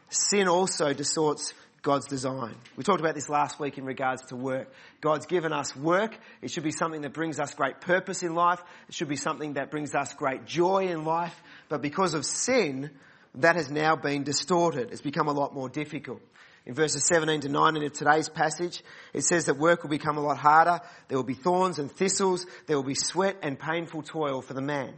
sin 0.10 0.48
also 0.48 0.94
distorts 0.94 1.54
God's 1.82 2.08
design. 2.08 2.56
We 2.76 2.84
talked 2.84 3.00
about 3.00 3.16
this 3.16 3.30
last 3.30 3.60
week 3.60 3.78
in 3.78 3.86
regards 3.86 4.26
to 4.28 4.36
work. 4.36 4.72
God's 5.00 5.26
given 5.26 5.54
us 5.54 5.76
work. 5.76 6.18
It 6.42 6.52
should 6.52 6.64
be 6.64 6.72
something 6.72 7.02
that 7.02 7.14
brings 7.14 7.40
us 7.40 7.54
great 7.54 7.80
purpose 7.80 8.22
in 8.22 8.36
life. 8.36 8.62
It 8.90 8.96
should 8.96 9.08
be 9.08 9.16
something 9.16 9.54
that 9.54 9.72
brings 9.72 9.96
us 9.96 10.14
great 10.14 10.46
joy 10.46 10.88
in 10.88 11.06
life. 11.06 11.42
But 11.70 11.82
because 11.82 12.14
of 12.14 12.26
sin, 12.26 12.92
that 13.36 13.56
has 13.56 13.72
now 13.72 13.96
been 13.96 14.24
distorted. 14.24 14.92
It's 14.92 15.02
become 15.02 15.28
a 15.28 15.34
lot 15.34 15.54
more 15.54 15.70
difficult. 15.70 16.22
In 16.66 16.74
verses 16.74 17.06
17 17.08 17.42
to 17.42 17.50
19 17.50 17.84
of 17.84 17.94
today's 17.94 18.30
passage, 18.30 18.84
it 19.14 19.24
says 19.24 19.46
that 19.46 19.58
work 19.58 19.84
will 19.84 19.90
become 19.90 20.18
a 20.18 20.22
lot 20.22 20.38
harder. 20.38 20.82
There 21.08 21.18
will 21.18 21.24
be 21.24 21.34
thorns 21.34 21.80
and 21.80 21.90
thistles. 21.90 22.46
There 22.68 22.76
will 22.76 22.84
be 22.84 22.96
sweat 22.96 23.38
and 23.42 23.58
painful 23.58 24.04
toil 24.04 24.42
for 24.42 24.54
the 24.54 24.62
man. 24.62 24.94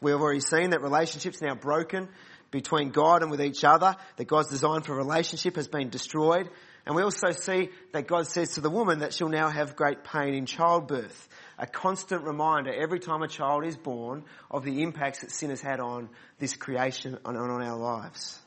We 0.00 0.12
have 0.12 0.20
already 0.20 0.40
seen 0.40 0.70
that 0.70 0.80
relationships 0.80 1.42
now 1.42 1.54
broken 1.54 2.08
between 2.50 2.90
God 2.90 3.22
and 3.22 3.30
with 3.30 3.40
each 3.40 3.64
other, 3.64 3.96
that 4.16 4.26
God's 4.26 4.50
design 4.50 4.82
for 4.82 4.94
relationship 4.94 5.56
has 5.56 5.68
been 5.68 5.90
destroyed. 5.90 6.48
And 6.86 6.96
we 6.96 7.02
also 7.02 7.30
see 7.30 7.68
that 7.92 8.06
God 8.06 8.26
says 8.26 8.54
to 8.54 8.60
the 8.60 8.70
woman 8.70 9.00
that 9.00 9.12
she'll 9.12 9.28
now 9.28 9.48
have 9.48 9.76
great 9.76 10.02
pain 10.02 10.34
in 10.34 10.46
childbirth. 10.46 11.28
A 11.58 11.66
constant 11.66 12.24
reminder 12.24 12.72
every 12.72 13.00
time 13.00 13.22
a 13.22 13.28
child 13.28 13.66
is 13.66 13.76
born 13.76 14.24
of 14.50 14.64
the 14.64 14.82
impacts 14.82 15.20
that 15.20 15.30
sin 15.30 15.50
has 15.50 15.60
had 15.60 15.78
on 15.78 16.08
this 16.38 16.56
creation 16.56 17.18
and 17.24 17.36
on 17.36 17.62
our 17.62 17.76
lives. 17.76 18.40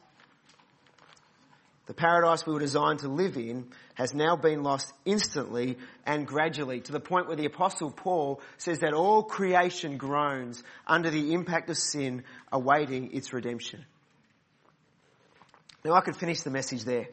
The 1.85 1.93
paradise 1.93 2.45
we 2.47 2.53
were 2.53 2.59
designed 2.59 2.99
to 2.99 3.09
live 3.09 3.35
in 3.35 3.67
has 3.95 4.13
now 4.13 4.37
been 4.37 4.63
lost 4.63 4.91
instantly 5.03 5.77
and 6.05 6.25
gradually 6.25 6.79
to 6.79 6.91
the 6.93 6.99
point 7.01 7.27
where 7.27 7.35
the 7.35 7.45
apostle 7.45 7.91
Paul 7.91 8.41
says 8.57 8.79
that 8.79 8.93
all 8.93 9.23
creation 9.23 9.97
groans 9.97 10.63
under 10.87 11.09
the 11.09 11.33
impact 11.33 11.69
of 11.69 11.77
sin 11.77 12.23
awaiting 12.51 13.13
its 13.13 13.33
redemption. 13.33 13.85
Now 15.85 15.93
I 15.93 16.01
could 16.01 16.15
finish 16.15 16.41
the 16.41 16.49
message 16.49 16.83
there. 16.83 17.07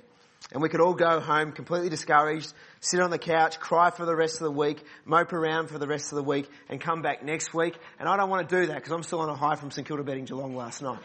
And 0.52 0.62
we 0.62 0.68
could 0.68 0.80
all 0.80 0.94
go 0.94 1.20
home 1.20 1.52
completely 1.52 1.90
discouraged, 1.90 2.52
sit 2.80 2.98
on 3.00 3.11
the 3.11 3.18
couch, 3.18 3.61
cry 3.61 3.90
for 3.90 4.06
the 4.06 4.16
rest 4.16 4.37
of 4.37 4.44
the 4.44 4.50
week, 4.50 4.83
mope 5.04 5.33
around 5.33 5.68
for 5.68 5.78
the 5.78 5.87
rest 5.87 6.12
of 6.12 6.16
the 6.16 6.22
week, 6.22 6.48
and 6.68 6.80
come 6.80 7.02
back 7.02 7.22
next 7.22 7.52
week. 7.52 7.76
And 7.98 8.09
I 8.09 8.16
don't 8.16 8.30
want 8.30 8.48
to 8.48 8.61
do 8.61 8.66
that 8.66 8.76
because 8.76 8.92
I'm 8.92 9.02
still 9.02 9.20
on 9.20 9.28
a 9.28 9.37
high 9.37 9.56
from 9.56 9.70
St 9.70 9.87
Kilda 9.87 10.02
betting 10.02 10.24
Geelong 10.24 10.56
last 10.56 10.83
night. 10.83 10.98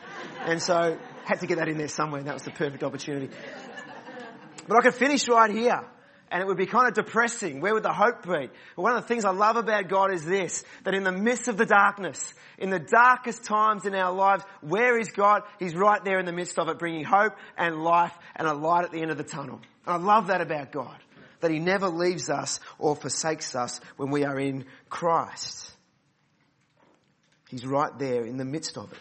And 0.46 0.62
so, 0.62 0.98
had 1.26 1.42
to 1.42 1.48
get 1.48 1.58
that 1.58 1.68
in 1.68 1.78
there 1.78 1.90
somewhere. 1.90 2.20
And 2.20 2.28
that 2.28 2.34
was 2.34 2.44
the 2.44 2.52
perfect 2.52 2.84
opportunity. 2.84 3.30
But 4.68 4.78
I 4.78 4.82
could 4.82 4.96
finish 4.96 5.28
right 5.28 5.52
here 5.52 5.82
and 6.32 6.42
it 6.42 6.48
would 6.48 6.58
be 6.58 6.66
kind 6.66 6.88
of 6.88 6.94
depressing. 6.94 7.62
Where 7.62 7.74
would 7.74 7.84
the 7.84 7.94
hope 7.94 8.24
be? 8.24 8.50
One 8.76 8.96
of 8.96 9.02
the 9.02 9.08
things 9.08 9.26
I 9.26 9.32
love 9.32 9.58
about 9.58 9.88
God 9.88 10.12
is 10.12 10.26
this, 10.26 10.64
that 10.84 10.94
in 10.94 11.04
the 11.04 11.12
midst 11.12 11.48
of 11.48 11.58
the 11.58 11.66
darkness, 11.66 12.34
in 12.58 12.70
the 12.70 12.80
darkest 12.80 13.44
times 13.44 13.86
in 13.86 13.94
our 13.94 14.12
lives, 14.12 14.44
where 14.62 14.98
is 14.98 15.12
God? 15.12 15.44
He's 15.60 15.76
right 15.76 16.04
there 16.04 16.20
in 16.20 16.26
the 16.26 16.32
midst 16.32 16.58
of 16.58 16.68
it, 16.70 16.80
bringing 16.80 17.04
hope 17.04 17.34
and 17.58 17.84
life 17.84 18.14
and 18.36 18.48
a 18.48 18.54
light 18.54 18.86
at 18.86 18.92
the 18.92 19.02
end 19.02 19.12
of 19.12 19.18
the 19.18 19.24
tunnel. 19.24 19.62
And 19.86 19.96
I 19.96 19.98
love 19.98 20.28
that 20.28 20.42
about 20.42 20.72
God, 20.72 20.98
that 21.42 21.52
He 21.52 21.60
never 21.60 21.90
leaves 21.90 22.30
us 22.30 22.60
or 22.80 22.96
forsakes 22.96 23.56
us 23.56 23.80
when 23.98 24.10
we 24.10 24.26
are 24.26 24.40
in 24.40 24.66
Christ. 24.90 25.72
He's 27.50 27.66
right 27.66 27.98
there 28.00 28.26
in 28.26 28.38
the 28.38 28.46
midst 28.46 28.78
of 28.78 28.92
it. 28.92 29.00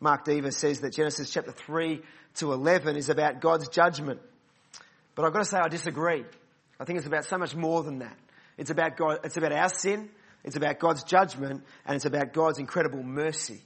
Mark 0.00 0.24
Dever 0.24 0.50
says 0.50 0.80
that 0.80 0.92
Genesis 0.92 1.30
chapter 1.30 1.50
3 1.50 2.00
to 2.36 2.52
11 2.52 2.96
is 2.96 3.08
about 3.08 3.40
God's 3.40 3.68
judgment. 3.68 4.20
But 5.18 5.26
I've 5.26 5.32
got 5.32 5.40
to 5.40 5.44
say 5.46 5.58
I 5.58 5.66
disagree. 5.66 6.24
I 6.78 6.84
think 6.84 6.98
it's 6.98 7.08
about 7.08 7.24
so 7.24 7.38
much 7.38 7.56
more 7.56 7.82
than 7.82 7.98
that. 7.98 8.16
It's 8.56 8.70
about 8.70 8.96
God, 8.96 9.18
it's 9.24 9.36
about 9.36 9.50
our 9.50 9.68
sin, 9.68 10.10
it's 10.44 10.54
about 10.54 10.78
God's 10.78 11.02
judgment, 11.02 11.64
and 11.84 11.96
it's 11.96 12.04
about 12.04 12.32
God's 12.32 12.60
incredible 12.60 13.02
mercy. 13.02 13.60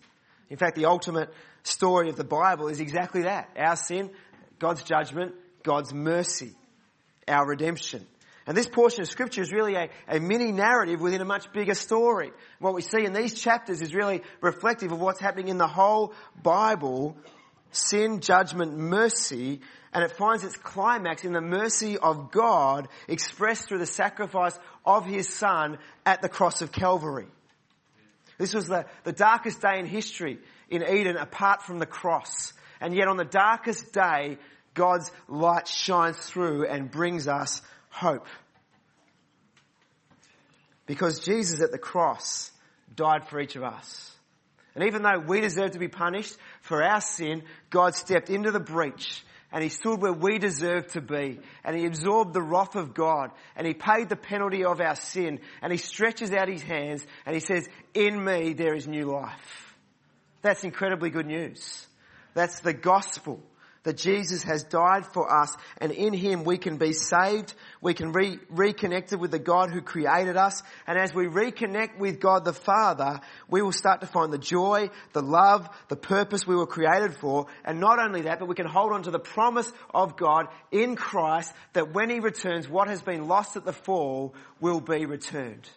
In 0.49 0.57
fact, 0.57 0.77
the 0.77 0.87
ultimate 0.87 1.29
story 1.63 2.09
of 2.09 2.17
the 2.17 2.25
Bible 2.25 2.69
is 2.69 2.81
exactly 2.81 3.25
that. 3.25 3.51
Our 3.55 3.77
sin, 3.77 4.13
God's 4.59 4.83
judgment, 4.83 5.35
God's 5.63 5.93
mercy, 5.93 6.55
our 7.29 7.47
redemption. 7.47 8.07
And 8.47 8.57
this 8.57 8.67
portion 8.67 9.03
of 9.03 9.09
scripture 9.09 9.43
is 9.43 9.53
really 9.53 9.75
a, 9.75 9.91
a 10.09 10.21
mini 10.21 10.53
narrative 10.53 11.03
within 11.03 11.21
a 11.21 11.27
much 11.27 11.53
bigger 11.53 11.75
story. 11.75 12.33
What 12.61 12.73
we 12.73 12.81
see 12.81 13.05
in 13.05 13.13
these 13.13 13.35
chapters 13.35 13.83
is 13.83 13.95
really 13.95 14.23
reflective 14.41 14.91
of 14.91 15.01
what's 15.01 15.21
happening 15.21 15.49
in 15.49 15.59
the 15.59 15.69
whole 15.69 16.15
Bible. 16.43 17.15
Sin, 17.73 18.21
judgment, 18.21 18.79
mercy, 18.79 19.61
and 19.93 20.03
it 20.03 20.13
finds 20.13 20.43
its 20.43 20.57
climax 20.57 21.25
in 21.25 21.33
the 21.33 21.41
mercy 21.41 21.99
of 21.99 22.31
God 22.31 22.89
expressed 23.09 23.69
through 23.69 23.79
the 23.79 23.87
sacrifice 23.87 24.59
of 24.87 25.05
His 25.05 25.29
Son 25.29 25.79
at 26.07 26.23
the 26.23 26.29
cross 26.29 26.63
of 26.63 26.73
Calvary. 26.73 27.27
This 28.39 28.55
was 28.55 28.67
the, 28.67 28.87
the 29.05 29.13
darkest 29.13 29.61
day 29.61 29.79
in 29.79 29.87
history 29.87 30.39
in 30.71 30.83
Eden 30.83 31.17
apart 31.17 31.63
from 31.63 31.79
the 31.79 31.87
cross. 31.87 32.55
And 32.81 32.95
yet 32.95 33.07
on 33.07 33.19
the 33.19 33.25
darkest 33.25 33.93
day, 33.93 34.39
God's 34.75 35.11
light 35.29 35.69
shines 35.69 36.17
through 36.17 36.67
and 36.67 36.91
brings 36.91 37.29
us 37.29 37.61
hope. 37.91 38.27
Because 40.87 41.21
Jesus 41.21 41.61
at 41.61 41.71
the 41.71 41.79
cross 41.79 42.51
died 42.97 43.29
for 43.29 43.39
each 43.39 43.57
of 43.57 43.63
us. 43.63 44.11
And 44.75 44.85
even 44.85 45.03
though 45.03 45.19
we 45.19 45.43
deserve 45.43 45.73
to 45.73 45.79
be 45.79 45.89
punished 45.89 46.37
for 46.63 46.83
our 46.83 47.03
sin, 47.03 47.43
God 47.69 47.95
stepped 47.95 48.31
into 48.31 48.51
the 48.51 48.61
breach 48.61 49.23
and 49.53 49.63
he 49.63 49.69
stood 49.69 50.01
where 50.01 50.13
we 50.13 50.39
deserve 50.39 50.87
to 50.93 51.01
be 51.01 51.39
and 51.65 51.77
he 51.77 51.85
absorbed 51.85 52.33
the 52.33 52.43
wrath 52.43 52.75
of 52.75 52.95
God 52.95 53.31
and 53.55 53.67
he 53.67 53.75
paid 53.75 54.09
the 54.09 54.17
penalty 54.17 54.65
of 54.65 54.81
our 54.81 54.97
sin 54.97 55.41
and 55.61 55.71
he 55.71 55.79
stretches 55.79 56.33
out 56.33 56.49
his 56.49 56.63
hands 56.63 57.07
and 57.27 57.35
he 57.35 57.41
says, 57.41 57.69
in 57.95 58.23
me 58.23 58.55
there 58.55 58.75
is 58.75 58.89
new 58.89 59.05
life. 59.05 59.77
That's 60.41 60.65
incredibly 60.65 61.11
good 61.11 61.27
news. 61.27 61.87
That's 62.35 62.61
the 62.61 62.73
gospel 62.73 63.41
that 63.85 63.97
Jesus 63.97 64.43
has 64.45 64.65
died 64.65 65.07
for 65.13 65.33
us 65.33 65.57
and 65.79 65.91
in 65.91 66.13
Him 66.13 66.45
we 66.45 66.59
can 66.59 66.77
be 66.77 66.93
saved, 66.93 67.55
we 67.81 67.95
can 67.95 68.13
be 68.13 68.39
reconnected 68.49 69.19
with 69.21 69.31
the 69.31 69.39
God 69.39 69.71
who 69.71 69.81
created 69.81 70.37
us. 70.37 70.63
And 70.87 70.99
as 70.99 71.13
we 71.15 71.27
reconnect 71.27 71.99
with 71.99 72.21
God 72.21 72.45
the 72.45 72.53
Father, 72.53 73.21
we 73.49 73.61
will 73.63 73.73
start 73.73 74.01
to 74.01 74.07
find 74.07 74.33
the 74.33 74.39
joy, 74.39 74.91
the 75.13 75.23
love, 75.23 75.69
the 75.89 75.97
purpose 75.97 76.47
we 76.47 76.55
were 76.55 76.67
created 76.67 77.17
for. 77.17 77.47
And 77.65 77.81
not 77.81 77.99
only 77.99 78.23
that, 78.23 78.39
but 78.39 78.49
we 78.49 78.55
can 78.55 78.67
hold 78.67 78.93
on 78.93 79.03
to 79.05 79.11
the 79.11 79.19
promise 79.19 79.71
of 79.93 80.17
God 80.17 80.47
in 80.71 80.95
Christ 80.95 81.53
that 81.73 81.93
when 81.93 82.09
He 82.09 82.21
returns, 82.21 82.69
what 82.69 82.89
has 82.89 83.03
been 83.03 83.27
lost 83.27 83.57
at 83.57 83.65
the 83.65 83.73
fall 83.73 84.35
will 84.61 84.81
be 84.81 85.07
returned. 85.07 85.69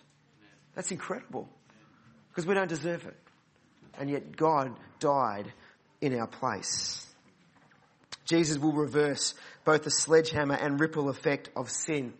That's 0.75 0.91
incredible. 0.91 1.49
Because 2.29 2.45
we 2.45 2.53
don't 2.53 2.69
deserve 2.69 3.05
it. 3.05 3.15
And 3.97 4.09
yet 4.09 4.35
God 4.35 4.75
died 4.99 5.51
in 6.01 6.19
our 6.19 6.27
place. 6.27 7.07
Jesus 8.25 8.57
will 8.57 8.73
reverse 8.73 9.33
both 9.63 9.83
the 9.83 9.91
sledgehammer 9.91 10.55
and 10.55 10.79
ripple 10.79 11.09
effect 11.09 11.49
of 11.55 11.69
sin. 11.69 12.13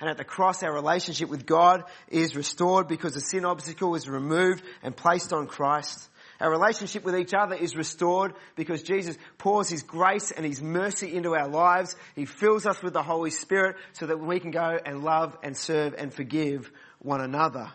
And 0.00 0.10
at 0.10 0.18
the 0.18 0.24
cross, 0.24 0.62
our 0.62 0.74
relationship 0.74 1.30
with 1.30 1.46
God 1.46 1.84
is 2.08 2.36
restored 2.36 2.86
because 2.86 3.14
the 3.14 3.20
sin 3.20 3.44
obstacle 3.44 3.94
is 3.94 4.08
removed 4.08 4.62
and 4.82 4.94
placed 4.94 5.32
on 5.32 5.46
Christ. 5.46 6.08
Our 6.38 6.50
relationship 6.50 7.02
with 7.02 7.16
each 7.16 7.32
other 7.32 7.54
is 7.54 7.74
restored 7.74 8.34
because 8.56 8.82
Jesus 8.82 9.16
pours 9.38 9.70
His 9.70 9.82
grace 9.82 10.32
and 10.32 10.44
His 10.44 10.60
mercy 10.60 11.14
into 11.14 11.34
our 11.34 11.48
lives. 11.48 11.96
He 12.14 12.26
fills 12.26 12.66
us 12.66 12.82
with 12.82 12.92
the 12.92 13.02
Holy 13.02 13.30
Spirit 13.30 13.76
so 13.94 14.06
that 14.06 14.18
we 14.18 14.38
can 14.38 14.50
go 14.50 14.78
and 14.84 15.02
love 15.02 15.36
and 15.42 15.56
serve 15.56 15.94
and 15.96 16.12
forgive 16.12 16.70
one 16.98 17.22
another. 17.22 17.70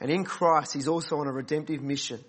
And 0.00 0.10
in 0.10 0.24
Christ, 0.24 0.72
He's 0.72 0.88
also 0.88 1.18
on 1.18 1.26
a 1.26 1.32
redemptive 1.32 1.82
mission. 1.82 2.24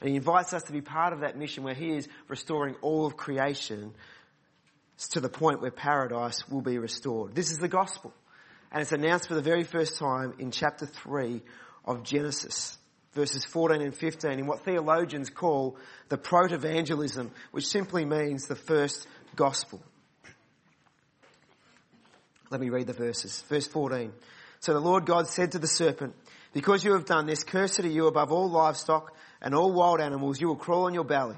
And 0.00 0.08
he 0.08 0.16
invites 0.16 0.52
us 0.54 0.62
to 0.64 0.72
be 0.72 0.80
part 0.80 1.12
of 1.12 1.20
that 1.20 1.36
mission 1.36 1.62
where 1.62 1.74
he 1.74 1.90
is 1.90 2.08
restoring 2.28 2.74
all 2.80 3.06
of 3.06 3.16
creation 3.16 3.92
to 5.10 5.20
the 5.20 5.28
point 5.28 5.60
where 5.60 5.70
paradise 5.70 6.48
will 6.48 6.62
be 6.62 6.78
restored. 6.78 7.34
This 7.34 7.50
is 7.50 7.58
the 7.58 7.68
gospel. 7.68 8.12
And 8.72 8.82
it's 8.82 8.92
announced 8.92 9.28
for 9.28 9.34
the 9.34 9.42
very 9.42 9.64
first 9.64 9.98
time 9.98 10.34
in 10.38 10.50
chapter 10.50 10.86
3 10.86 11.42
of 11.84 12.02
Genesis, 12.02 12.78
verses 13.14 13.44
14 13.44 13.82
and 13.82 13.94
15, 13.94 14.38
in 14.38 14.46
what 14.46 14.64
theologians 14.64 15.28
call 15.28 15.76
the 16.08 16.16
proto-evangelium, 16.16 17.30
which 17.50 17.66
simply 17.66 18.04
means 18.04 18.46
the 18.46 18.56
first 18.56 19.06
gospel. 19.36 19.82
Let 22.50 22.60
me 22.60 22.68
read 22.68 22.86
the 22.86 22.92
verses. 22.92 23.42
Verse 23.48 23.66
14. 23.66 24.12
So 24.60 24.72
the 24.72 24.80
Lord 24.80 25.06
God 25.06 25.28
said 25.28 25.52
to 25.52 25.58
the 25.58 25.66
serpent, 25.66 26.14
because 26.52 26.84
you 26.84 26.92
have 26.92 27.06
done 27.06 27.26
this, 27.26 27.44
cursed 27.44 27.80
are 27.80 27.88
you 27.88 28.06
above 28.06 28.32
all 28.32 28.50
livestock 28.50 29.14
and 29.42 29.54
all 29.54 29.72
wild 29.72 30.00
animals. 30.00 30.40
You 30.40 30.48
will 30.48 30.56
crawl 30.56 30.86
on 30.86 30.94
your 30.94 31.04
belly 31.04 31.36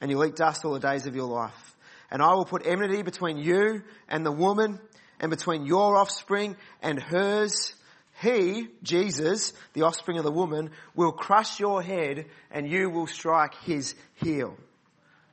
and 0.00 0.10
you'll 0.10 0.24
eat 0.24 0.36
dust 0.36 0.64
all 0.64 0.74
the 0.74 0.80
days 0.80 1.06
of 1.06 1.14
your 1.14 1.28
life. 1.28 1.76
And 2.10 2.22
I 2.22 2.34
will 2.34 2.44
put 2.44 2.66
enmity 2.66 3.02
between 3.02 3.38
you 3.38 3.82
and 4.08 4.24
the 4.24 4.32
woman 4.32 4.80
and 5.20 5.30
between 5.30 5.66
your 5.66 5.96
offspring 5.96 6.56
and 6.82 7.00
hers. 7.00 7.74
He, 8.22 8.68
Jesus, 8.82 9.52
the 9.74 9.82
offspring 9.82 10.18
of 10.18 10.24
the 10.24 10.32
woman, 10.32 10.70
will 10.94 11.12
crush 11.12 11.60
your 11.60 11.82
head 11.82 12.26
and 12.50 12.68
you 12.68 12.90
will 12.90 13.06
strike 13.06 13.54
his 13.64 13.94
heel. 14.14 14.56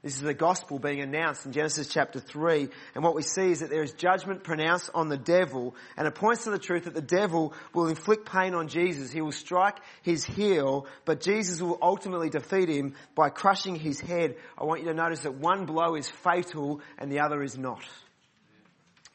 This 0.06 0.18
is 0.18 0.22
the 0.22 0.36
gospel 0.36 0.78
being 0.78 1.02
announced 1.02 1.48
in 1.48 1.52
Genesis 1.52 1.88
chapter 1.88 2.20
3. 2.20 2.70
And 2.94 3.04
what 3.04 3.16
we 3.16 3.24
see 3.24 3.50
is 3.50 3.62
that 3.62 3.72
there 3.72 3.82
is 3.82 3.92
judgment 3.94 4.44
pronounced 4.44 4.92
on 4.94 5.10
the 5.10 5.18
devil. 5.18 5.74
And 5.98 6.08
it 6.08 6.14
points 6.14 6.44
to 6.44 6.52
the 6.52 6.60
truth 6.60 6.84
that 6.84 6.94
the 6.94 7.02
devil 7.02 7.56
will 7.74 7.88
inflict 7.88 8.32
pain 8.32 8.54
on 8.54 8.68
Jesus. 8.68 9.12
He 9.12 9.22
will 9.22 9.32
strike 9.32 9.80
his 10.04 10.24
heel, 10.24 10.86
but 11.06 11.22
Jesus 11.22 11.60
will 11.60 11.80
ultimately 11.82 12.30
defeat 12.30 12.70
him 12.70 12.94
by 13.16 13.30
crushing 13.30 13.76
his 13.78 14.00
head. 14.00 14.36
I 14.60 14.66
want 14.66 14.82
you 14.82 14.90
to 14.90 14.94
notice 14.94 15.22
that 15.22 15.40
one 15.40 15.66
blow 15.66 15.96
is 15.96 16.08
fatal 16.08 16.82
and 17.00 17.12
the 17.12 17.22
other 17.22 17.42
is 17.42 17.58
not. 17.58 17.84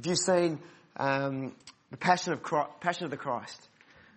If 0.00 0.06
you've 0.06 0.18
seen 0.18 0.58
um, 0.96 1.54
the 1.92 1.98
Passion 1.98 2.32
of, 2.32 2.42
Christ, 2.42 2.70
Passion 2.80 3.04
of 3.04 3.12
the 3.12 3.16
Christ, 3.16 3.68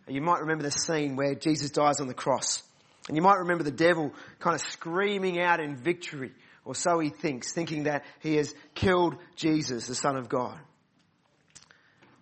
you 0.07 0.21
might 0.21 0.39
remember 0.39 0.63
the 0.63 0.71
scene 0.71 1.17
where 1.17 1.35
Jesus 1.35 1.69
dies 1.69 1.99
on 1.99 2.07
the 2.07 2.15
cross. 2.15 2.63
And 3.07 3.15
you 3.15 3.21
might 3.21 3.37
remember 3.39 3.63
the 3.63 3.69
devil 3.69 4.11
kind 4.39 4.55
of 4.55 4.61
screaming 4.61 5.39
out 5.39 5.59
in 5.59 5.75
victory 5.75 6.31
or 6.65 6.75
so 6.75 6.99
he 6.99 7.09
thinks, 7.09 7.51
thinking 7.51 7.83
that 7.83 8.03
he 8.19 8.35
has 8.35 8.53
killed 8.73 9.17
Jesus, 9.35 9.87
the 9.87 9.95
Son 9.95 10.15
of 10.15 10.29
God. 10.29 10.57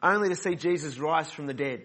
Only 0.01 0.29
to 0.29 0.35
see 0.35 0.55
Jesus 0.55 0.97
rise 0.97 1.31
from 1.31 1.45
the 1.45 1.53
dead 1.53 1.83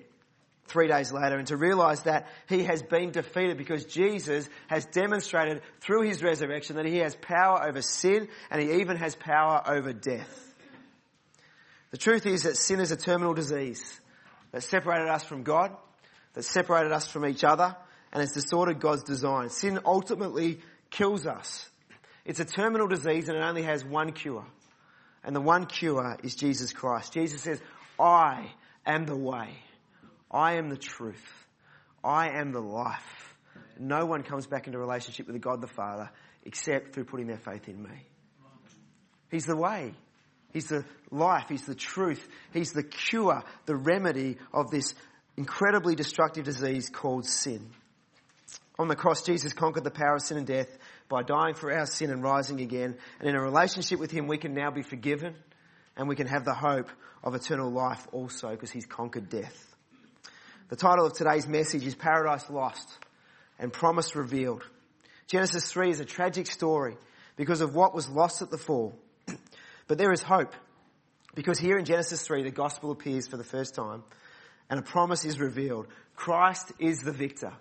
three 0.69 0.88
days 0.88 1.12
later 1.12 1.37
and 1.37 1.47
to 1.49 1.57
realize 1.57 2.03
that 2.03 2.27
he 2.49 2.64
has 2.64 2.83
been 2.83 3.11
defeated 3.11 3.57
because 3.57 3.85
Jesus 3.85 4.49
has 4.69 4.85
demonstrated 4.87 5.62
through 5.81 6.03
his 6.03 6.23
resurrection 6.23 6.77
that 6.77 6.87
he 6.87 6.99
has 6.99 7.14
power 7.16 7.69
over 7.69 7.83
sin 7.83 8.29
and 8.51 8.61
he 8.61 8.81
even 8.81 8.97
has 8.97 9.14
power 9.14 9.62
over 9.66 9.92
death. 9.92 10.55
The 11.90 11.99
truth 11.99 12.27
is 12.27 12.42
that 12.42 12.57
sin 12.57 12.81
is 12.81 12.90
a 12.90 12.97
terminal 12.97 13.35
disease 13.35 14.01
that 14.53 14.62
separated 14.62 15.09
us 15.09 15.25
from 15.25 15.45
God, 15.45 15.77
that 16.35 16.42
separated 16.42 16.92
us 16.92 17.07
from 17.07 17.27
each 17.27 17.45
other, 17.45 17.77
and 18.12 18.21
has 18.21 18.33
distorted 18.33 18.81
God's 18.81 19.05
design. 19.05 19.51
Sin 19.51 19.79
ultimately 19.85 20.61
kills 20.90 21.27
us. 21.27 21.69
It's 22.27 22.41
a 22.41 22.45
terminal 22.45 22.89
disease 22.89 23.29
and 23.29 23.39
it 23.39 23.43
only 23.43 23.62
has 23.62 23.85
one 23.85 24.12
cure. 24.12 24.45
And 25.25 25.35
the 25.35 25.41
one 25.41 25.67
cure 25.67 26.19
is 26.23 26.35
Jesus 26.35 26.73
Christ. 26.73 27.12
Jesus 27.12 27.43
says, 27.43 27.61
I 27.99 28.51
am 28.85 29.07
the 29.07 29.17
way. 29.17 29.57
I 30.31 30.57
am 30.57 30.69
the 30.69 30.77
truth. 30.77 31.25
I 32.03 32.38
am 32.38 32.53
the 32.53 32.61
life. 32.61 33.37
No 33.79 34.07
one 34.07 34.23
comes 34.23 34.46
back 34.46 34.67
into 34.67 34.79
relationship 34.79 35.29
with 35.29 35.40
God 35.40 35.61
the 35.61 35.69
Father 35.69 36.11
except 36.44 36.94
through 36.94 37.05
putting 37.05 37.29
their 37.29 37.38
faith 37.38 37.69
in 37.69 37.81
me. 37.81 38.07
He's 39.31 39.46
the 39.46 39.57
way. 39.57 39.94
He's 40.53 40.67
the 40.67 40.85
life. 41.11 41.46
He's 41.48 41.65
the 41.65 41.75
truth. 41.75 42.27
He's 42.53 42.73
the 42.73 42.83
cure, 42.83 43.44
the 43.67 43.77
remedy 43.77 44.38
of 44.53 44.71
this 44.71 44.94
incredibly 45.37 45.94
destructive 45.94 46.44
disease 46.44 46.88
called 46.88 47.27
sin. 47.27 47.71
On 48.79 48.88
the 48.88 48.96
cross, 48.96 49.23
Jesus 49.23 49.53
conquered 49.53 49.85
the 49.85 49.90
power 49.90 50.17
of 50.17 50.23
sin 50.23 50.38
and 50.38 50.46
death 50.46 50.69
by 51.09 51.23
dying 51.23 51.54
for 51.54 51.73
our 51.73 51.87
sin 51.87 52.11
and 52.11 52.23
rising 52.23 52.61
again. 52.61 52.96
And 53.21 53.29
in 53.29 53.35
a 53.35 53.40
relationship 53.40 53.98
with 53.98 54.11
Him, 54.11 54.27
we 54.27 54.38
can 54.38 54.54
now 54.54 54.71
be 54.71 54.83
forgiven 54.83 55.35
and 55.96 56.09
we 56.09 56.17
can 56.17 56.27
have 56.27 56.44
the 56.44 56.54
hope 56.54 56.90
of 57.23 57.35
eternal 57.35 57.71
life 57.71 58.07
also 58.13 58.50
because 58.50 58.71
He's 58.71 58.87
conquered 58.87 59.29
death. 59.29 59.75
The 60.69 60.77
title 60.77 61.07
of 61.07 61.13
today's 61.13 61.46
message 61.46 61.87
is 61.87 61.94
Paradise 61.94 62.50
Lost 62.50 62.88
and 63.59 63.73
Promise 63.73 64.17
Revealed. 64.17 64.65
Genesis 65.29 65.71
3 65.71 65.90
is 65.90 66.00
a 66.00 66.04
tragic 66.04 66.46
story 66.46 66.96
because 67.37 67.61
of 67.61 67.75
what 67.75 67.94
was 67.94 68.09
lost 68.09 68.42
at 68.42 68.50
the 68.50 68.59
fall. 68.59 68.98
but 69.87 69.98
there 69.98 70.13
is 70.13 70.23
hope 70.23 70.52
because 71.35 71.59
here 71.59 71.79
in 71.79 71.85
Genesis 71.85 72.27
3 72.27 72.42
the 72.42 72.50
gospel 72.50 72.90
appears 72.90 73.27
for 73.29 73.37
the 73.37 73.44
first 73.44 73.75
time 73.75 74.02
and 74.69 74.81
a 74.81 74.83
promise 74.83 75.25
is 75.25 75.38
revealed. 75.38 75.87
Christ 76.15 76.73
is 76.79 77.02
the 77.02 77.13
victor. 77.13 77.52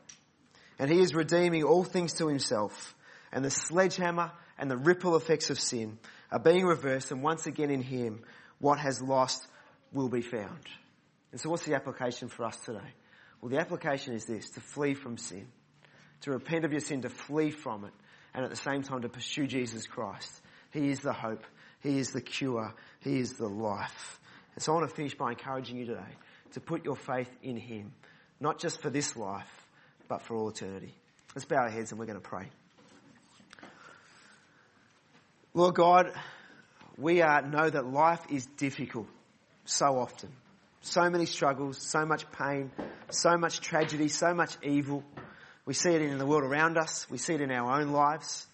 And 0.80 0.89
he 0.89 1.00
is 1.00 1.14
redeeming 1.14 1.64
all 1.64 1.84
things 1.84 2.14
to 2.14 2.28
himself. 2.28 2.96
And 3.32 3.44
the 3.44 3.50
sledgehammer 3.50 4.32
and 4.58 4.70
the 4.70 4.78
ripple 4.78 5.16
effects 5.16 5.50
of 5.50 5.60
sin 5.60 5.98
are 6.32 6.40
being 6.40 6.66
reversed 6.66 7.12
and 7.12 7.22
once 7.22 7.48
again 7.48 7.70
in 7.70 7.82
him, 7.82 8.22
what 8.60 8.80
has 8.80 9.02
lost 9.02 9.46
will 9.92 10.10
be 10.10 10.22
found. 10.22 10.60
And 11.32 11.42
so 11.42 11.50
what's 11.50 11.66
the 11.66 11.76
application 11.76 12.30
for 12.30 12.46
us 12.46 12.58
today? 12.58 12.94
Well, 13.42 13.50
the 13.50 13.60
application 13.60 14.14
is 14.14 14.26
this, 14.26 14.50
to 14.52 14.62
flee 14.62 14.94
from 14.94 15.18
sin. 15.18 15.48
To 16.22 16.32
repent 16.32 16.66
of 16.66 16.72
your 16.72 16.80
sin, 16.80 17.02
to 17.02 17.10
flee 17.10 17.52
from 17.52 17.86
it, 17.86 17.94
and 18.34 18.44
at 18.44 18.50
the 18.50 18.56
same 18.56 18.84
time 18.84 19.02
to 19.02 19.10
pursue 19.10 19.48
Jesus 19.48 19.86
Christ. 19.86 20.42
He 20.72 20.90
is 20.90 21.02
the 21.02 21.14
hope. 21.14 21.44
He 21.82 22.00
is 22.00 22.12
the 22.12 22.22
cure. 22.22 22.74
He 23.02 23.20
is 23.20 23.34
the 23.34 23.48
life. 23.48 24.20
And 24.56 24.64
so 24.64 24.72
I 24.72 24.76
want 24.76 24.90
to 24.90 24.96
finish 24.96 25.16
by 25.16 25.32
encouraging 25.32 25.78
you 25.78 25.86
today 25.86 26.16
to 26.54 26.60
put 26.60 26.86
your 26.86 26.96
faith 26.96 27.30
in 27.44 27.58
Him, 27.58 27.94
not 28.40 28.60
just 28.60 28.82
for 28.82 28.90
this 28.90 29.16
life, 29.16 29.68
but 30.08 30.22
for 30.22 30.36
all 30.36 30.50
eternity. 30.50 30.96
Let's 31.36 31.46
bow 31.46 31.58
our 31.58 31.70
heads 31.70 31.92
and 31.92 32.00
we're 32.00 32.06
going 32.06 32.20
to 32.20 32.28
pray. 32.28 32.50
Lord 35.56 35.76
God, 35.76 36.12
we 36.97 37.22
uh, 37.22 37.39
know 37.39 37.70
that 37.70 37.86
life 37.86 38.20
is 38.30 38.45
difficult 38.45 39.08
so 39.64 39.97
often. 39.97 40.30
So 40.82 41.10
many 41.10 41.26
struggles, 41.26 41.82
so 41.82 42.06
much 42.06 42.30
pain, 42.30 42.74
so 43.10 43.38
much 43.38 43.62
tragedy, 43.62 44.10
so 44.10 44.34
much 44.34 44.58
evil. 44.62 45.01
We 45.66 45.74
see 45.74 45.91
it 45.91 46.01
in 46.01 46.18
the 46.18 46.26
world 46.26 46.43
around 46.43 46.78
us. 46.78 47.10
We 47.10 47.18
see 47.18 47.36
it 47.36 47.41
in 47.41 47.51
our 47.51 47.80
own 47.80 47.93
lives. 47.93 48.45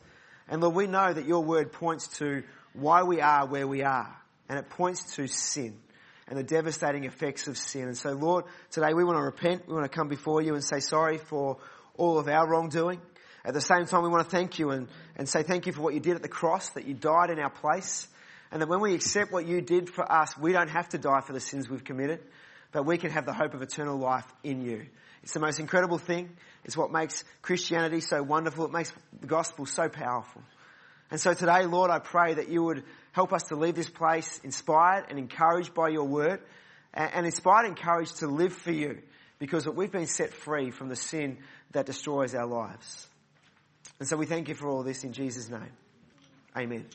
And 0.47 0.61
Lord, 0.61 0.75
we 0.75 0.85
know 0.85 1.11
that 1.11 1.25
your 1.25 1.43
word 1.43 1.71
points 1.71 2.19
to 2.19 2.43
why 2.73 3.01
we 3.01 3.19
are 3.19 3.47
where 3.47 3.67
we 3.67 3.81
are. 3.81 4.15
And 4.47 4.59
it 4.59 4.69
points 4.69 5.15
to 5.15 5.25
sin 5.25 5.79
and 6.27 6.37
the 6.37 6.43
devastating 6.43 7.05
effects 7.05 7.47
of 7.47 7.57
sin. 7.57 7.87
And 7.87 7.97
so 7.97 8.11
Lord, 8.11 8.45
today 8.69 8.93
we 8.93 9.03
want 9.03 9.17
to 9.17 9.23
repent. 9.23 9.67
We 9.67 9.73
want 9.73 9.91
to 9.91 9.97
come 9.97 10.07
before 10.07 10.43
you 10.43 10.53
and 10.53 10.63
say 10.63 10.81
sorry 10.81 11.17
for 11.17 11.57
all 11.97 12.19
of 12.19 12.27
our 12.27 12.47
wrongdoing. 12.47 13.01
At 13.43 13.53
the 13.53 13.61
same 13.61 13.85
time, 13.85 14.03
we 14.03 14.09
want 14.09 14.23
to 14.23 14.29
thank 14.29 14.59
you 14.59 14.69
and, 14.69 14.87
and 15.15 15.27
say 15.27 15.43
thank 15.43 15.65
you 15.65 15.73
for 15.73 15.81
what 15.81 15.93
you 15.93 15.99
did 15.99 16.15
at 16.15 16.21
the 16.21 16.29
cross, 16.29 16.69
that 16.71 16.85
you 16.85 16.93
died 16.93 17.29
in 17.31 17.39
our 17.39 17.49
place. 17.49 18.07
And 18.51 18.61
that 18.61 18.67
when 18.67 18.81
we 18.81 18.93
accept 18.93 19.31
what 19.31 19.47
you 19.47 19.61
did 19.61 19.89
for 19.89 20.09
us, 20.11 20.37
we 20.37 20.51
don't 20.51 20.69
have 20.69 20.89
to 20.89 20.97
die 20.97 21.21
for 21.21 21.33
the 21.33 21.39
sins 21.39 21.69
we've 21.69 21.83
committed, 21.83 22.19
but 22.71 22.85
we 22.85 22.97
can 22.97 23.09
have 23.11 23.25
the 23.25 23.33
hope 23.33 23.53
of 23.53 23.61
eternal 23.61 23.97
life 23.97 24.25
in 24.43 24.61
you. 24.61 24.85
It's 25.23 25.33
the 25.33 25.39
most 25.39 25.59
incredible 25.59 25.97
thing. 25.97 26.29
It's 26.65 26.75
what 26.75 26.91
makes 26.91 27.23
Christianity 27.41 28.01
so 28.01 28.21
wonderful. 28.21 28.65
It 28.65 28.71
makes 28.71 28.91
the 29.19 29.27
gospel 29.27 29.65
so 29.65 29.87
powerful. 29.89 30.41
And 31.09 31.19
so 31.19 31.33
today, 31.33 31.65
Lord, 31.65 31.91
I 31.91 31.99
pray 31.99 32.35
that 32.35 32.49
you 32.49 32.63
would 32.63 32.83
help 33.11 33.33
us 33.33 33.43
to 33.43 33.55
leave 33.55 33.75
this 33.75 33.89
place 33.89 34.39
inspired 34.43 35.05
and 35.09 35.17
encouraged 35.17 35.73
by 35.73 35.89
your 35.89 36.05
word 36.05 36.41
and 36.93 37.25
inspired 37.25 37.65
and 37.65 37.77
encouraged 37.77 38.17
to 38.17 38.27
live 38.27 38.53
for 38.53 38.71
you 38.71 39.01
because 39.39 39.67
we've 39.67 39.91
been 39.91 40.07
set 40.07 40.33
free 40.33 40.71
from 40.71 40.89
the 40.89 40.95
sin 40.95 41.37
that 41.71 41.85
destroys 41.85 42.35
our 42.35 42.45
lives. 42.45 43.07
And 44.01 44.07
so 44.07 44.17
we 44.17 44.25
thank 44.25 44.49
you 44.49 44.55
for 44.55 44.67
all 44.67 44.81
this 44.81 45.03
in 45.03 45.13
Jesus' 45.13 45.47
name. 45.47 45.71
Amen. 46.57 46.87